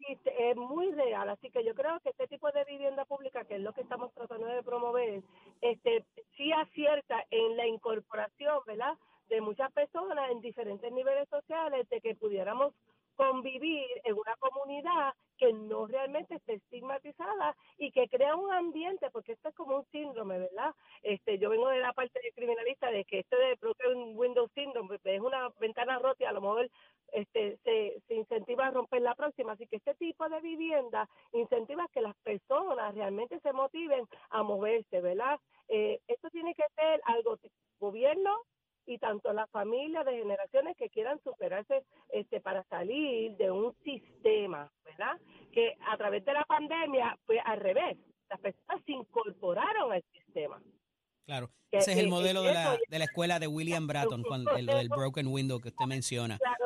Es 0.00 0.56
muy 0.56 0.90
real, 0.92 1.28
así 1.30 1.50
que 1.50 1.64
yo 1.64 1.74
creo 1.74 1.98
que 2.00 2.10
este 2.10 2.26
tipo 2.26 2.50
de 2.52 2.64
vivienda 2.64 3.04
pública, 3.04 3.44
que 3.44 3.56
es 3.56 3.60
lo 3.60 3.72
que 3.72 3.82
estamos 3.82 4.12
tratando 4.12 4.46
de 4.46 4.62
promover, 4.62 5.22
este 5.60 6.04
sí 6.36 6.52
acierta 6.52 7.24
en 7.30 7.56
la 7.56 7.66
incorporación, 7.66 8.60
¿verdad?, 8.66 8.94
de 9.28 9.40
muchas 9.40 9.72
personas 9.72 10.30
en 10.30 10.40
diferentes 10.40 10.92
niveles 10.92 11.28
sociales, 11.28 11.88
de 11.88 12.00
que 12.00 12.14
pudiéramos 12.14 12.74
convivir 13.16 13.86
en 14.04 14.14
una 14.14 14.36
comunidad 14.38 15.14
que 15.38 15.52
no 15.52 15.86
realmente 15.86 16.36
esté 16.36 16.54
estigmatizada 16.54 17.56
y 17.78 17.90
que 17.90 18.08
crea 18.08 18.36
un 18.36 18.52
ambiente, 18.52 19.10
porque 19.10 19.32
esto 19.32 19.48
es 19.48 19.54
como 19.54 19.76
un 19.76 19.86
síndrome, 19.90 20.38
¿verdad? 20.38 20.74
Este, 21.02 21.38
yo 21.38 21.50
vengo 21.50 21.68
de 21.68 21.80
la 21.80 21.92
parte 21.92 22.20
de 22.22 22.32
criminalista 22.32 22.90
de 22.90 23.04
que 23.04 23.20
este 23.20 23.36
de 23.36 23.54
Broken 23.56 24.16
Window 24.16 24.48
Syndrome 24.54 24.98
es 25.02 25.20
una 25.20 25.48
ventana 25.60 25.98
rota 25.98 26.24
y 26.24 26.26
a 26.26 26.32
lo 26.32 26.40
mejor 26.40 26.70
este, 27.12 27.58
se, 27.64 28.00
se 28.06 28.14
incentiva 28.14 28.66
a 28.66 28.70
romper 28.70 29.02
la 29.02 29.14
próxima. 29.14 29.52
Así 29.52 29.66
que 29.66 29.76
este 29.76 29.94
tipo 29.94 30.28
de 30.28 30.40
vivienda 30.40 31.08
incentiva 31.32 31.88
que 31.92 32.00
las 32.00 32.16
personas 32.22 32.94
realmente 32.94 33.38
se 33.40 33.52
motiven 33.52 34.06
a 34.30 34.42
moverse, 34.42 35.00
¿verdad? 35.00 35.38
Eh, 35.68 36.00
esto 36.08 36.28
tiene 36.30 36.54
que 36.54 36.64
ser 36.74 37.00
algo 37.04 37.36
de 37.36 37.50
gobierno 37.78 38.30
y 38.86 38.98
tanto 38.98 39.32
las 39.32 39.50
familias 39.50 40.04
de 40.04 40.18
generaciones 40.18 40.76
que 40.76 40.90
quieran 40.90 41.20
superarse 41.22 41.84
este 42.10 42.40
para 42.40 42.64
salir 42.64 43.36
de 43.36 43.50
un 43.50 43.74
sistema, 43.82 44.70
¿verdad? 44.84 45.18
Que 45.52 45.76
a 45.88 45.96
través 45.96 46.24
de 46.24 46.32
la 46.32 46.44
pandemia 46.44 47.18
fue 47.24 47.40
al 47.40 47.60
revés. 47.60 47.96
Las 48.28 48.40
personas 48.40 48.82
se 48.84 48.92
incorporaron 48.92 49.92
al 49.92 50.04
sistema. 50.12 50.60
Claro. 51.26 51.50
Ese 51.70 51.92
es 51.92 51.98
el 51.98 52.08
modelo 52.08 52.42
de 52.42 52.52
la, 52.52 52.78
de 52.88 52.98
la 52.98 53.04
escuela 53.04 53.38
de 53.38 53.46
William 53.46 53.86
Bratton, 53.86 54.22
cuando, 54.22 54.54
el 54.56 54.66
del 54.66 54.88
broken 54.90 55.26
window 55.28 55.60
que 55.60 55.68
usted 55.68 55.86
menciona. 55.86 56.38
Claro. 56.38 56.64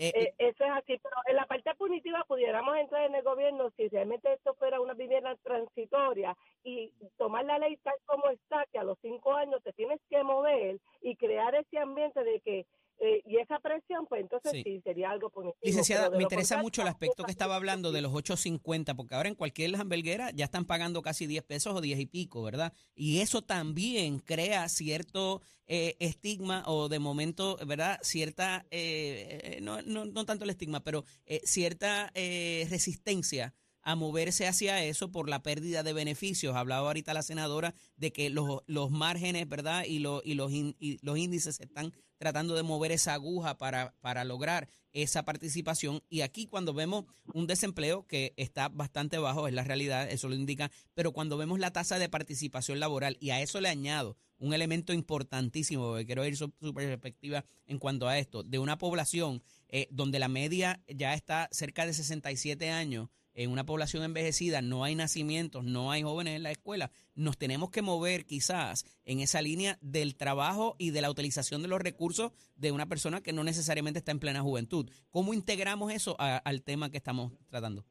Eh, 0.00 0.12
Eh, 0.14 0.34
eso 0.38 0.64
es 0.64 0.70
así, 0.70 0.96
pero 1.02 1.16
en 1.26 1.34
la 1.36 1.46
parte 1.46 1.74
punitiva 1.74 2.24
pudiéramos 2.28 2.76
entrar 2.76 3.04
en 3.04 3.16
el 3.16 3.22
gobierno 3.24 3.70
si 3.76 3.88
realmente 3.88 4.32
esto 4.32 4.54
fuera 4.54 4.80
una 4.80 4.94
vivienda 4.94 5.34
transitoria 5.42 6.36
y 6.62 6.92
tomar 7.16 7.44
la 7.44 7.58
ley 7.58 7.76
tal 7.78 7.94
como 8.06 8.28
está, 8.30 8.64
que 8.70 8.78
a 8.78 8.84
los 8.84 8.96
cinco 9.00 9.34
años 9.34 9.60
te 9.64 9.72
tienes 9.72 10.00
que 10.08 10.22
mover 10.22 10.78
y 11.02 11.16
crear 11.16 11.54
ese 11.56 11.78
ambiente 11.78 12.22
de 12.22 12.40
que, 12.40 12.66
eh, 13.00 13.22
y 13.26 13.36
esa 13.38 13.58
presión, 13.60 14.06
pues 14.08 14.22
entonces 14.22 14.52
Sí. 14.52 14.62
sí, 14.64 14.80
sería 14.82 15.10
algo 15.10 15.30
punitivo. 15.30 15.58
Licenciada, 15.62 16.10
me 16.10 16.22
interesa 16.22 16.56
contrario, 16.56 16.62
mucho 16.62 16.82
el 16.82 16.88
aspecto 16.88 17.24
que 17.24 17.30
estaba 17.30 17.56
hablando 17.56 17.92
de 17.92 18.02
los 18.02 18.12
8.50, 18.12 18.94
porque 18.96 19.14
ahora 19.14 19.28
en 19.28 19.34
cualquier 19.34 19.74
hamburguera 19.76 20.30
ya 20.30 20.44
están 20.46 20.64
pagando 20.64 21.02
casi 21.02 21.26
10 21.26 21.44
pesos 21.44 21.74
o 21.74 21.80
10 21.80 21.98
y 22.00 22.06
pico, 22.06 22.42
¿verdad? 22.42 22.72
Y 22.94 23.20
eso 23.20 23.42
también 23.42 24.18
crea 24.18 24.68
cierto 24.68 25.42
eh, 25.66 25.96
estigma 26.00 26.64
o 26.66 26.88
de 26.88 26.98
momento, 26.98 27.58
¿verdad? 27.66 27.98
Cierta, 28.02 28.66
eh, 28.70 29.40
eh, 29.42 29.58
no, 29.60 29.82
no, 29.82 30.06
no 30.06 30.24
tanto 30.24 30.44
el 30.44 30.50
estigma, 30.50 30.82
pero 30.82 31.04
eh, 31.26 31.40
cierta 31.44 32.10
eh, 32.14 32.66
resistencia 32.70 33.54
a 33.90 33.96
moverse 33.96 34.46
hacia 34.46 34.84
eso 34.84 35.10
por 35.10 35.30
la 35.30 35.42
pérdida 35.42 35.82
de 35.82 35.94
beneficios. 35.94 36.54
Hablaba 36.54 36.88
ahorita 36.88 37.14
la 37.14 37.22
senadora 37.22 37.74
de 37.96 38.12
que 38.12 38.28
los, 38.28 38.60
los 38.66 38.90
márgenes, 38.90 39.48
¿verdad? 39.48 39.84
Y, 39.86 39.98
los 40.00 40.20
y, 40.26 40.34
los 40.34 40.52
in- 40.52 40.76
y 40.78 40.98
los 41.00 41.16
índices 41.16 41.58
están 41.58 41.94
tratando 42.18 42.54
de 42.54 42.62
mover 42.62 42.92
esa 42.92 43.14
aguja 43.14 43.56
para, 43.56 43.94
para 44.00 44.24
lograr 44.24 44.68
esa 44.92 45.24
participación. 45.24 46.02
Y 46.10 46.20
aquí 46.20 46.46
cuando 46.46 46.74
vemos 46.74 47.06
un 47.32 47.46
desempleo 47.46 48.06
que 48.06 48.34
está 48.36 48.68
bastante 48.68 49.16
bajo, 49.16 49.48
es 49.48 49.54
la 49.54 49.64
realidad, 49.64 50.10
eso 50.10 50.28
lo 50.28 50.34
indica, 50.34 50.70
pero 50.92 51.12
cuando 51.12 51.38
vemos 51.38 51.58
la 51.58 51.72
tasa 51.72 51.98
de 51.98 52.10
participación 52.10 52.80
laboral, 52.80 53.16
y 53.20 53.30
a 53.30 53.40
eso 53.40 53.58
le 53.60 53.70
añado 53.70 54.18
un 54.36 54.52
elemento 54.52 54.92
importantísimo, 54.92 55.94
quiero 56.04 56.26
ir 56.26 56.36
su, 56.36 56.52
su 56.60 56.74
perspectiva 56.74 57.44
en 57.66 57.78
cuanto 57.78 58.06
a 58.06 58.18
esto, 58.18 58.42
de 58.42 58.58
una 58.58 58.76
población 58.76 59.42
eh, 59.68 59.88
donde 59.90 60.18
la 60.18 60.28
media 60.28 60.82
ya 60.88 61.14
está 61.14 61.48
cerca 61.52 61.86
de 61.86 61.94
67 61.94 62.70
años, 62.70 63.08
en 63.40 63.52
una 63.52 63.64
población 63.64 64.02
envejecida, 64.02 64.60
no 64.62 64.82
hay 64.82 64.96
nacimientos, 64.96 65.62
no 65.64 65.92
hay 65.92 66.02
jóvenes 66.02 66.34
en 66.34 66.42
la 66.42 66.50
escuela, 66.50 66.90
nos 67.14 67.38
tenemos 67.38 67.70
que 67.70 67.82
mover 67.82 68.26
quizás 68.26 68.84
en 69.04 69.20
esa 69.20 69.40
línea 69.42 69.78
del 69.80 70.16
trabajo 70.16 70.74
y 70.76 70.90
de 70.90 71.00
la 71.02 71.08
utilización 71.10 71.62
de 71.62 71.68
los 71.68 71.80
recursos 71.80 72.32
de 72.56 72.72
una 72.72 72.86
persona 72.86 73.20
que 73.20 73.32
no 73.32 73.44
necesariamente 73.44 74.00
está 74.00 74.10
en 74.10 74.18
plena 74.18 74.42
juventud. 74.42 74.90
¿Cómo 75.10 75.34
integramos 75.34 75.92
eso 75.92 76.16
a- 76.18 76.38
al 76.38 76.62
tema 76.62 76.90
que 76.90 76.96
estamos 76.96 77.32
tratando? 77.48 77.84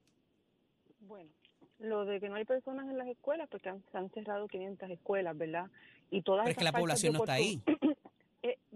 Bueno, 0.99 1.31
lo 1.79 2.03
de 2.03 2.19
que 2.19 2.27
no 2.27 2.35
hay 2.35 2.43
personas 2.43 2.85
en 2.89 2.97
las 2.97 3.07
escuelas, 3.07 3.47
porque 3.49 3.69
han, 3.69 3.81
se 3.89 3.97
han 3.97 4.09
cerrado 4.11 4.47
500 4.49 4.89
escuelas, 4.89 5.37
¿verdad? 5.37 5.67
Y 6.11 6.23
todas 6.23 6.43
Pero 6.43 6.51
es 6.51 6.57
que 6.57 6.63
la 6.65 6.71
población 6.73 7.13
no 7.13 7.19
está 7.19 7.33
ahí. 7.33 7.61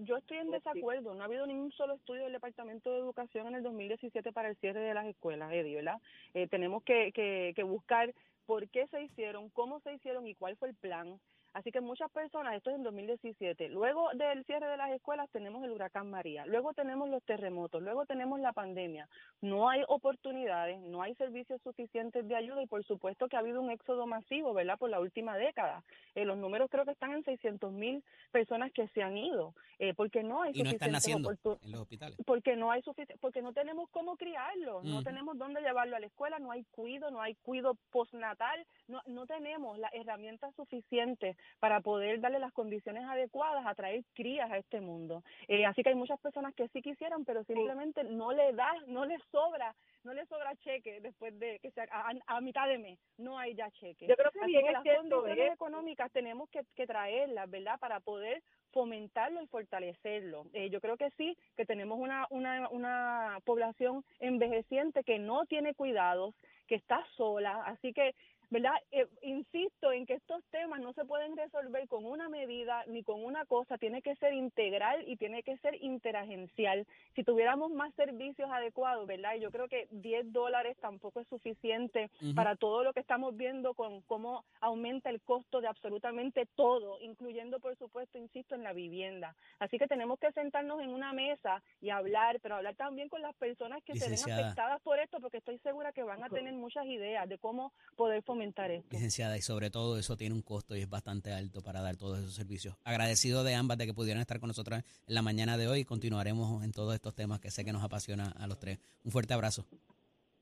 yo 0.03 0.17
estoy 0.17 0.37
en 0.37 0.51
desacuerdo. 0.51 1.13
No 1.13 1.21
ha 1.21 1.25
habido 1.25 1.45
ningún 1.45 1.71
solo 1.71 1.95
estudio 1.95 2.23
del 2.23 2.33
Departamento 2.33 2.91
de 2.91 2.99
Educación 2.99 3.47
en 3.47 3.55
el 3.55 3.63
2017 3.63 4.31
para 4.31 4.49
el 4.49 4.55
cierre 4.57 4.81
de 4.81 4.93
las 4.93 5.05
escuelas, 5.05 5.51
Eddie, 5.51 5.75
¿verdad? 5.75 6.01
Eh, 6.33 6.47
tenemos 6.47 6.83
que, 6.83 7.11
que, 7.11 7.53
que 7.55 7.63
buscar 7.63 8.13
por 8.45 8.67
qué 8.69 8.87
se 8.87 9.03
hicieron, 9.03 9.49
cómo 9.49 9.79
se 9.81 9.93
hicieron 9.93 10.27
y 10.27 10.35
cuál 10.35 10.57
fue 10.57 10.69
el 10.69 10.75
plan. 10.75 11.19
Así 11.53 11.69
que 11.71 11.81
muchas 11.81 12.09
personas, 12.11 12.55
esto 12.55 12.69
es 12.69 12.77
en 12.77 12.83
2017, 12.83 13.67
luego 13.69 14.09
del 14.13 14.45
cierre 14.45 14.67
de 14.67 14.77
las 14.77 14.91
escuelas 14.91 15.29
tenemos 15.31 15.61
el 15.65 15.71
huracán 15.71 16.09
María, 16.09 16.45
luego 16.45 16.73
tenemos 16.73 17.09
los 17.09 17.21
terremotos, 17.23 17.81
luego 17.81 18.05
tenemos 18.05 18.39
la 18.39 18.53
pandemia. 18.53 19.09
No 19.41 19.67
hay 19.69 19.83
oportunidades, 19.89 20.79
no 20.79 21.01
hay 21.01 21.13
servicios 21.15 21.61
suficientes 21.61 22.25
de 22.27 22.35
ayuda 22.37 22.63
y 22.63 22.67
por 22.67 22.85
supuesto 22.85 23.27
que 23.27 23.35
ha 23.35 23.39
habido 23.39 23.61
un 23.61 23.69
éxodo 23.69 24.07
masivo, 24.07 24.53
¿verdad? 24.53 24.77
Por 24.79 24.89
la 24.89 25.01
última 25.01 25.35
década. 25.35 25.83
Eh, 26.15 26.23
los 26.23 26.37
números 26.37 26.69
creo 26.71 26.85
que 26.85 26.91
están 26.91 27.11
en 27.11 27.23
600 27.25 27.73
mil 27.73 28.01
personas 28.31 28.71
que 28.71 28.87
se 28.89 29.03
han 29.03 29.17
ido, 29.17 29.53
eh, 29.79 29.93
porque 29.93 30.23
no 30.23 30.43
hay 30.43 30.51
Y 30.53 30.63
no 30.63 30.69
están 30.69 30.91
naciendo 30.93 31.31
en 31.31 31.71
los 31.71 31.81
hospitales. 31.81 32.17
porque 32.25 32.55
no 32.55 32.71
hay 32.71 32.81
sufici- 32.81 33.17
porque 33.19 33.41
no 33.41 33.51
tenemos 33.51 33.89
cómo 33.89 34.15
criarlo, 34.15 34.83
no 34.83 34.95
Ujú. 34.95 35.03
tenemos 35.03 35.37
dónde 35.37 35.59
llevarlo 35.61 35.97
a 35.97 35.99
la 35.99 36.05
escuela, 36.07 36.39
no 36.39 36.51
hay 36.51 36.63
cuido, 36.71 37.11
no 37.11 37.21
hay 37.21 37.35
cuido 37.35 37.75
postnatal, 37.91 38.65
no, 38.87 39.01
no 39.05 39.25
tenemos 39.25 39.77
las 39.77 39.93
herramientas 39.93 40.55
suficientes 40.55 41.35
para 41.59 41.81
poder 41.81 42.19
darle 42.19 42.39
las 42.39 42.53
condiciones 42.53 43.03
adecuadas 43.03 43.65
a 43.65 43.75
traer 43.75 44.03
crías 44.13 44.51
a 44.51 44.57
este 44.57 44.81
mundo. 44.81 45.23
Eh, 45.47 45.65
así 45.65 45.83
que 45.83 45.89
hay 45.89 45.95
muchas 45.95 46.19
personas 46.19 46.53
que 46.55 46.67
sí 46.69 46.81
quisieran, 46.81 47.25
pero 47.25 47.43
simplemente 47.43 48.03
no 48.03 48.31
le 48.31 48.53
da, 48.53 48.71
no 48.87 49.05
le 49.05 49.17
sobra, 49.31 49.75
no 50.03 50.13
le 50.13 50.25
sobra 50.25 50.55
cheque 50.57 51.01
después 51.01 51.37
de 51.39 51.59
que 51.59 51.71
sea 51.71 51.87
a, 51.91 52.13
a 52.27 52.41
mitad 52.41 52.67
de 52.67 52.77
mes, 52.77 52.99
no 53.17 53.37
hay 53.37 53.55
ya 53.55 53.69
cheque. 53.71 54.07
Yo 54.07 54.15
creo 54.15 54.31
que 54.31 54.39
Así 54.39 54.51
bien 54.51 54.65
es 54.65 54.73
las 54.73 54.83
condiciones 54.83 55.53
económicas 55.53 56.11
tenemos 56.11 56.49
que, 56.49 56.61
que 56.75 56.87
traerlas, 56.87 57.49
¿verdad? 57.49 57.79
Para 57.79 57.99
poder 57.99 58.41
fomentarlo 58.71 59.41
y 59.41 59.47
fortalecerlo. 59.47 60.45
Eh, 60.53 60.69
yo 60.69 60.79
creo 60.81 60.97
que 60.97 61.09
sí, 61.11 61.37
que 61.55 61.65
tenemos 61.65 61.99
una, 61.99 62.25
una, 62.29 62.69
una 62.69 63.37
población 63.45 64.03
envejeciente 64.19 65.03
que 65.03 65.19
no 65.19 65.45
tiene 65.45 65.73
cuidados, 65.73 66.33
que 66.67 66.75
está 66.75 67.05
sola, 67.17 67.63
así 67.65 67.93
que, 67.93 68.15
¿verdad? 68.51 68.73
Eh, 68.91 69.07
insisto 69.21 69.93
en 69.93 70.05
que 70.05 70.15
estos 70.15 70.43
temas 70.51 70.81
no 70.81 70.91
se 70.91 71.05
pueden 71.05 71.37
resolver 71.37 71.87
con 71.87 72.05
una 72.05 72.27
medida 72.27 72.83
ni 72.87 73.01
con 73.01 73.23
una 73.23 73.45
cosa, 73.45 73.77
tiene 73.77 74.01
que 74.01 74.15
ser 74.17 74.33
integral 74.33 75.07
y 75.07 75.15
tiene 75.15 75.41
que 75.41 75.57
ser 75.59 75.81
interagencial. 75.81 76.85
Si 77.15 77.23
tuviéramos 77.23 77.71
más 77.71 77.93
servicios 77.95 78.49
adecuados, 78.51 79.07
¿verdad? 79.07 79.35
Y 79.35 79.39
yo 79.39 79.51
creo 79.51 79.69
que 79.69 79.87
10 79.91 80.33
dólares 80.33 80.77
tampoco 80.81 81.21
es 81.21 81.27
suficiente 81.29 82.11
para 82.35 82.57
todo 82.57 82.83
lo 82.83 82.91
que 82.91 82.99
estamos 82.99 83.37
viendo 83.37 83.73
con 83.73 84.01
cómo 84.01 84.43
aumenta 84.59 85.09
el 85.09 85.21
costo 85.21 85.61
de 85.61 85.67
absolutamente 85.67 86.45
todo, 86.45 86.99
incluyendo, 86.99 87.61
por 87.61 87.77
supuesto, 87.77 88.17
insisto, 88.17 88.55
en 88.55 88.63
la 88.63 88.73
vivienda. 88.73 89.33
Así 89.59 89.79
que 89.79 89.87
tenemos 89.87 90.19
que 90.19 90.31
sentarnos 90.33 90.81
en 90.81 90.89
una 90.89 91.13
mesa 91.13 91.63
y 91.79 91.89
hablar, 91.89 92.41
pero 92.41 92.55
hablar 92.55 92.75
también 92.75 93.07
con 93.07 93.21
las 93.21 93.35
personas 93.35 93.81
que 93.83 93.95
se 93.95 94.09
ven 94.09 94.19
afectadas 94.19 94.81
por 94.81 94.99
esto, 94.99 95.21
porque 95.21 95.37
estoy 95.37 95.57
segura 95.59 95.93
que 95.93 96.03
van 96.03 96.21
a 96.21 96.29
tener 96.29 96.53
muchas 96.53 96.85
ideas 96.85 97.29
de 97.29 97.37
cómo 97.37 97.71
poder 97.95 98.21
fomentar 98.23 98.40
esto. 98.41 98.87
Licenciada, 98.89 99.37
y 99.37 99.41
sobre 99.41 99.69
todo 99.69 99.97
eso 99.97 100.17
tiene 100.17 100.35
un 100.35 100.41
costo 100.41 100.75
y 100.75 100.81
es 100.81 100.89
bastante 100.89 101.31
alto 101.31 101.61
para 101.61 101.81
dar 101.81 101.95
todos 101.95 102.19
esos 102.19 102.33
servicios. 102.33 102.75
Agradecido 102.83 103.43
de 103.43 103.55
ambas 103.55 103.77
de 103.77 103.85
que 103.85 103.93
pudieran 103.93 104.21
estar 104.21 104.39
con 104.39 104.47
nosotras 104.47 104.83
en 105.07 105.13
la 105.13 105.21
mañana 105.21 105.57
de 105.57 105.67
hoy 105.67 105.81
y 105.81 105.85
continuaremos 105.85 106.63
en 106.63 106.71
todos 106.71 106.93
estos 106.93 107.13
temas 107.13 107.39
que 107.39 107.51
sé 107.51 107.63
que 107.63 107.73
nos 107.73 107.83
apasiona 107.83 108.33
a 108.37 108.47
los 108.47 108.59
tres. 108.59 108.79
Un 109.03 109.11
fuerte 109.11 109.33
abrazo. 109.33 109.65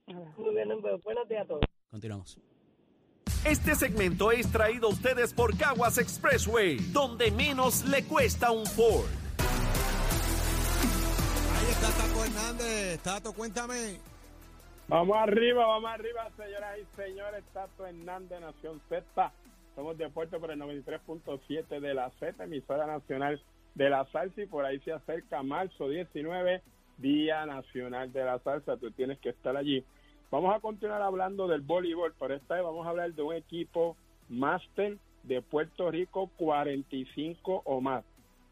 Muy 0.07 0.55
bien, 0.55 0.69
buenos 1.03 1.29
días 1.29 1.43
a 1.43 1.47
todos. 1.47 1.61
Continuamos. 1.89 2.37
Este 3.45 3.73
segmento 3.75 4.31
es 4.31 4.51
traído 4.51 4.87
a 4.87 4.91
ustedes 4.91 5.33
por 5.33 5.57
Caguas 5.57 5.97
Expressway, 5.97 6.77
donde 6.91 7.31
menos 7.31 7.85
le 7.85 8.03
cuesta 8.03 8.51
un 8.51 8.65
Ford. 8.65 9.07
Ahí 11.55 11.71
está 11.71 11.89
Tato 11.89 12.25
Hernández. 12.25 12.99
Tato, 13.01 13.33
cuéntame. 13.33 13.99
Vamos 14.89 15.17
arriba, 15.17 15.67
vamos 15.67 15.91
arriba, 15.91 16.31
señoras 16.35 16.79
y 16.79 16.99
señores. 16.99 17.43
Tato 17.53 17.85
Hernández, 17.85 18.41
Nación 18.41 18.81
Z. 18.89 19.31
Somos 19.75 19.95
deporte 19.99 20.39
por 20.39 20.49
el 20.49 20.59
93.7 20.59 21.79
de 21.79 21.93
la 21.93 22.09
Z, 22.19 22.43
emisora 22.43 22.87
nacional 22.87 23.39
de 23.75 23.87
la 23.91 24.05
salsa. 24.05 24.41
Y 24.41 24.47
por 24.47 24.65
ahí 24.65 24.79
se 24.79 24.91
acerca 24.91 25.43
marzo 25.43 25.89
19, 25.89 26.63
Día 26.97 27.45
Nacional 27.45 28.11
de 28.11 28.25
la 28.25 28.39
Salsa. 28.39 28.77
Tú 28.77 28.89
tienes 28.89 29.19
que 29.19 29.29
estar 29.29 29.55
allí. 29.55 29.85
Vamos 30.31 30.55
a 30.55 30.59
continuar 30.59 31.03
hablando 31.03 31.47
del 31.47 31.61
voleibol, 31.61 32.15
pero 32.19 32.33
esta 32.33 32.55
vez 32.55 32.63
vamos 32.63 32.87
a 32.87 32.89
hablar 32.89 33.13
de 33.13 33.21
un 33.21 33.35
equipo 33.35 33.95
máster 34.27 34.97
de 35.21 35.43
Puerto 35.43 35.91
Rico 35.91 36.31
45 36.37 37.61
o 37.63 37.79
más, 37.79 38.03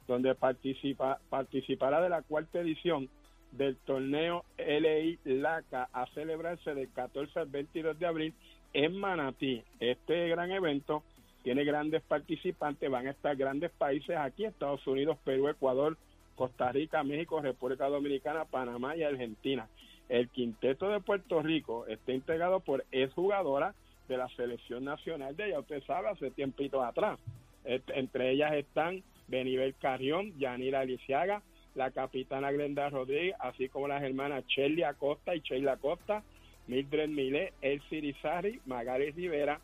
donde 0.07 0.35
participa, 0.35 1.19
participará 1.31 1.99
de 1.99 2.09
la 2.09 2.21
cuarta 2.21 2.59
edición 2.59 3.09
del 3.57 3.75
torneo 3.77 4.45
LI 4.57 5.19
LACA 5.25 5.89
a 5.91 6.05
celebrarse 6.13 6.73
del 6.73 6.89
14 6.89 7.39
al 7.39 7.47
22 7.47 7.99
de 7.99 8.05
abril 8.05 8.33
en 8.73 8.95
Manatí. 8.97 9.63
Este 9.79 10.27
gran 10.29 10.51
evento 10.51 11.03
tiene 11.43 11.63
grandes 11.63 12.03
participantes, 12.03 12.89
van 12.89 13.07
a 13.07 13.11
estar 13.11 13.35
grandes 13.35 13.71
países 13.71 14.17
aquí, 14.17 14.45
Estados 14.45 14.85
Unidos, 14.85 15.17
Perú, 15.23 15.47
Ecuador, 15.47 15.97
Costa 16.35 16.71
Rica, 16.71 17.03
México, 17.03 17.41
República 17.41 17.87
Dominicana, 17.87 18.45
Panamá 18.45 18.95
y 18.95 19.03
Argentina. 19.03 19.67
El 20.09 20.29
quinteto 20.29 20.89
de 20.89 20.99
Puerto 20.99 21.41
Rico 21.41 21.85
está 21.87 22.13
integrado 22.13 22.59
por 22.59 22.85
exjugadoras 22.91 23.75
de 24.07 24.17
la 24.17 24.27
selección 24.29 24.85
nacional 24.85 25.35
de 25.35 25.47
ella, 25.47 25.59
usted 25.59 25.83
sabe, 25.83 26.09
hace 26.09 26.31
tiempito 26.31 26.83
atrás. 26.83 27.19
entre 27.65 28.31
ellas 28.31 28.53
están 28.53 29.03
Benibel 29.27 29.75
Carrión, 29.75 30.37
Yanira 30.37 30.79
Aliciaga, 30.79 31.41
la 31.77 31.91
capitana 31.91 32.51
Glenda 32.51 32.89
Rodríguez, 32.89 33.35
así 33.39 33.69
como 33.69 33.87
las 33.87 34.03
hermanas 34.03 34.43
Shelly 34.47 34.83
Acosta 34.83 35.35
y 35.35 35.41
Sheila 35.41 35.73
Acosta, 35.73 36.23
Mildred 36.67 37.07
Milé, 37.07 37.53
El 37.61 37.81
Cirizarri, 37.83 38.59
Magali 38.65 39.11
Rivera, 39.11 39.61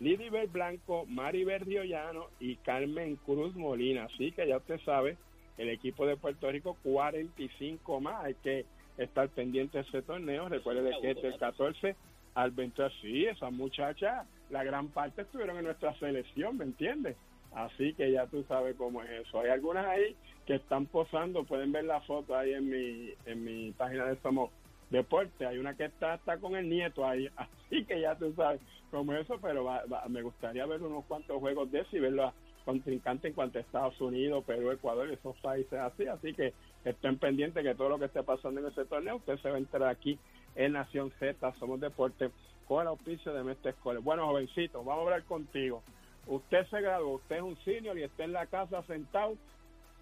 Lidibel 0.00 0.48
Blanco, 0.48 1.06
Maribel 1.06 1.60
Riollano 1.60 2.26
y 2.40 2.56
Carmen 2.56 3.16
Cruz 3.16 3.54
Molina. 3.54 4.04
Así 4.04 4.32
que 4.32 4.46
ya 4.46 4.56
usted 4.56 4.80
sabe, 4.80 5.16
el 5.56 5.68
equipo 5.68 6.04
de 6.06 6.16
Puerto 6.16 6.50
Rico 6.50 6.76
45 6.82 8.00
más. 8.00 8.24
Hay 8.24 8.34
que 8.42 8.66
estar 8.98 9.28
pendiente 9.28 9.78
de 9.78 9.84
ese 9.84 10.02
torneo. 10.02 10.48
Recuerde 10.48 10.90
que 11.00 11.12
es 11.12 11.22
del 11.22 11.38
14 11.38 11.94
al 12.34 12.50
20. 12.50 12.82
Sí, 13.00 13.26
esas 13.26 13.52
muchachas, 13.52 14.26
la 14.50 14.64
gran 14.64 14.88
parte 14.88 15.22
estuvieron 15.22 15.58
en 15.58 15.64
nuestra 15.64 15.96
selección, 16.00 16.58
¿me 16.58 16.64
entiendes? 16.64 17.16
Así 17.54 17.94
que 17.94 18.10
ya 18.10 18.26
tú 18.26 18.44
sabes 18.48 18.76
cómo 18.76 19.02
es 19.02 19.10
eso. 19.10 19.40
Hay 19.40 19.50
algunas 19.50 19.86
ahí 19.86 20.16
que 20.46 20.54
están 20.54 20.86
posando, 20.86 21.44
pueden 21.44 21.72
ver 21.72 21.84
la 21.84 22.00
foto 22.00 22.36
ahí 22.36 22.52
en 22.54 22.68
mi, 22.68 23.10
en 23.26 23.44
mi 23.44 23.72
página 23.72 24.06
de 24.06 24.16
Somos 24.22 24.50
Deporte. 24.90 25.46
Hay 25.46 25.58
una 25.58 25.74
que 25.74 25.84
está, 25.84 26.14
está 26.14 26.38
con 26.38 26.56
el 26.56 26.68
nieto 26.68 27.06
ahí, 27.06 27.28
así 27.36 27.84
que 27.84 28.00
ya 28.00 28.14
tú 28.16 28.32
sabes 28.34 28.60
cómo 28.90 29.12
es 29.12 29.24
eso, 29.24 29.38
pero 29.40 29.66
me 30.08 30.22
gustaría 30.22 30.66
ver 30.66 30.82
unos 30.82 31.04
cuantos 31.06 31.38
juegos 31.38 31.70
de 31.70 31.80
eso 31.80 31.96
y 31.96 32.00
verlo 32.00 32.32
contrincante 32.64 33.28
en 33.28 33.34
cuanto 33.34 33.58
a 33.58 33.62
Estados 33.62 34.00
Unidos, 34.00 34.44
Perú, 34.44 34.70
Ecuador, 34.70 35.10
esos 35.10 35.36
países 35.38 35.78
así. 35.78 36.06
Así 36.06 36.32
que 36.32 36.52
estén 36.84 37.18
pendientes 37.18 37.62
que 37.62 37.74
todo 37.74 37.88
lo 37.88 37.98
que 37.98 38.06
esté 38.06 38.22
pasando 38.22 38.60
en 38.60 38.66
ese 38.66 38.84
torneo, 38.84 39.16
usted 39.16 39.38
se 39.38 39.50
va 39.50 39.56
a 39.56 39.58
enterar 39.58 39.88
aquí 39.88 40.18
en 40.54 40.72
Nación 40.72 41.12
Z, 41.18 41.54
Somos 41.58 41.80
Deporte, 41.80 42.30
con 42.66 42.82
el 42.82 42.88
auspicio 42.88 43.32
de 43.32 43.42
Mestre 43.42 43.72
Escuela. 43.72 44.00
Bueno, 44.00 44.26
jovencito, 44.26 44.78
vamos 44.84 45.02
a 45.02 45.04
hablar 45.04 45.24
contigo. 45.24 45.82
Usted 46.26 46.66
se 46.68 46.80
graduó, 46.80 47.16
usted 47.16 47.36
es 47.36 47.42
un 47.42 47.56
senior 47.64 47.98
y 47.98 48.04
está 48.04 48.24
en 48.24 48.32
la 48.32 48.46
casa 48.46 48.82
sentado, 48.84 49.36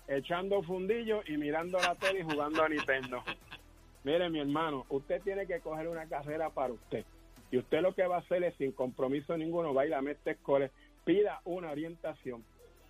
echando 0.06 0.62
fundillo 0.62 1.22
y 1.26 1.37
mirando 1.37 1.78
la 1.78 1.94
tele 1.94 2.20
y 2.20 2.22
jugando 2.22 2.62
a 2.62 2.68
Nintendo. 2.68 3.22
Mire, 4.04 4.30
mi 4.30 4.40
hermano, 4.40 4.87
usted 4.88 5.20
tiene 5.22 5.46
que 5.46 5.61
coger 5.61 5.88
una 5.88 6.06
carrera 6.06 6.50
para 6.50 6.72
usted. 6.72 7.04
Y 7.50 7.59
usted 7.59 7.80
lo 7.80 7.94
que 7.94 8.06
va 8.06 8.16
a 8.16 8.20
hacer 8.20 8.42
es, 8.44 8.54
sin 8.56 8.72
compromiso 8.72 9.37
ninguno, 9.37 9.74
va 9.74 9.83
a 9.83 9.87
ir 9.87 9.94
a 9.94 10.02
pida 11.04 11.40
una 11.44 11.70
orientación, 11.70 12.44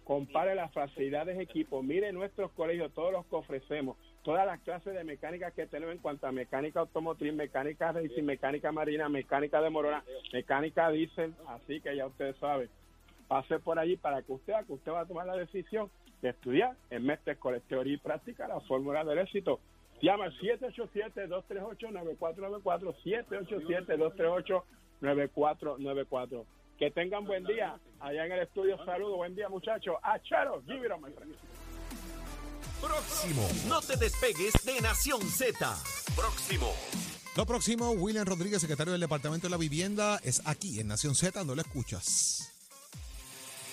compare 0.05 0.55
las 0.55 0.73
facilidades 0.73 1.37
de 1.37 1.45
equipo, 1.45 1.83
mire 1.83 2.12
nuestros 2.12 2.51
colegios, 2.53 2.93
todos 2.93 3.12
los 3.12 3.25
que 3.27 3.37
ofrecemos, 3.37 3.97
todas 4.23 4.45
las 4.45 4.61
clases 4.61 4.95
de 4.95 5.05
mecánica 5.05 5.53
que 5.53 5.66
tenemos 5.66 5.95
en 5.95 6.03
cuanto 6.03 6.27
a 6.27 6.33
mecánica 6.33 6.81
automotriz, 6.81 7.33
mecánica 7.33 7.93
racing, 7.93 8.25
mecánica 8.25 8.73
marina, 8.73 9.09
mecánica 9.09 9.62
de 9.62 9.71
morona, 9.71 10.05
mecánica 10.33 10.90
diésel, 10.90 11.35
así 11.47 11.81
que 11.81 11.97
ya 11.97 12.07
usted 12.07 12.35
sabe, 12.40 12.69
pase 13.31 13.59
por 13.61 13.79
allí 13.79 13.97
para 13.97 14.23
que 14.23 14.33
usted, 14.33 14.55
que 14.66 14.73
usted 14.73 14.90
va 14.90 15.03
a 15.03 15.07
tomar 15.07 15.25
la 15.25 15.37
decisión 15.37 15.88
de 16.21 16.31
estudiar 16.31 16.77
en 16.90 17.05
Mestre 17.05 17.35
Escolar 17.35 17.61
Teoría 17.69 17.95
y 17.95 17.99
Práctica, 17.99 18.49
la 18.49 18.59
fórmula 18.62 19.05
del 19.05 19.21
éxito. 19.21 19.61
Llama 20.03 20.25
al 20.25 20.37
787-238-9494, 20.40 22.97
787-238-9494. 25.01 26.45
Que 26.77 26.90
tengan 26.90 27.25
buen 27.25 27.45
día 27.45 27.79
allá 28.01 28.27
en 28.27 28.33
el 28.33 28.40
estudio. 28.40 28.85
Saludos, 28.85 29.19
buen 29.19 29.37
día 29.37 29.49
muchachos. 29.49 29.95
A 30.03 30.21
Charo, 30.23 30.61
give 30.66 30.85
it 30.85 30.90
my 31.01 31.12
Próximo. 32.81 33.47
No 33.69 33.81
te 33.81 33.97
despegues 33.97 34.55
de 34.64 34.81
Nación 34.81 35.23
Z. 35.23 35.57
Próximo. 36.16 36.73
Lo 37.37 37.47
próximo, 37.47 37.93
William 37.93 38.27
Rodríguez, 38.27 38.61
secretario 38.61 38.90
del 38.90 39.03
Departamento 39.03 39.47
de 39.47 39.53
la 39.53 39.57
Vivienda, 39.57 40.19
es 40.25 40.45
aquí 40.49 40.81
en 40.81 40.88
Nación 40.88 41.14
Z, 41.14 41.45
no 41.45 41.55
lo 41.55 41.61
escuchas. 41.61 42.60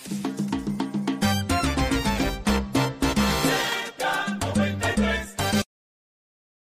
Bye. 0.10 0.37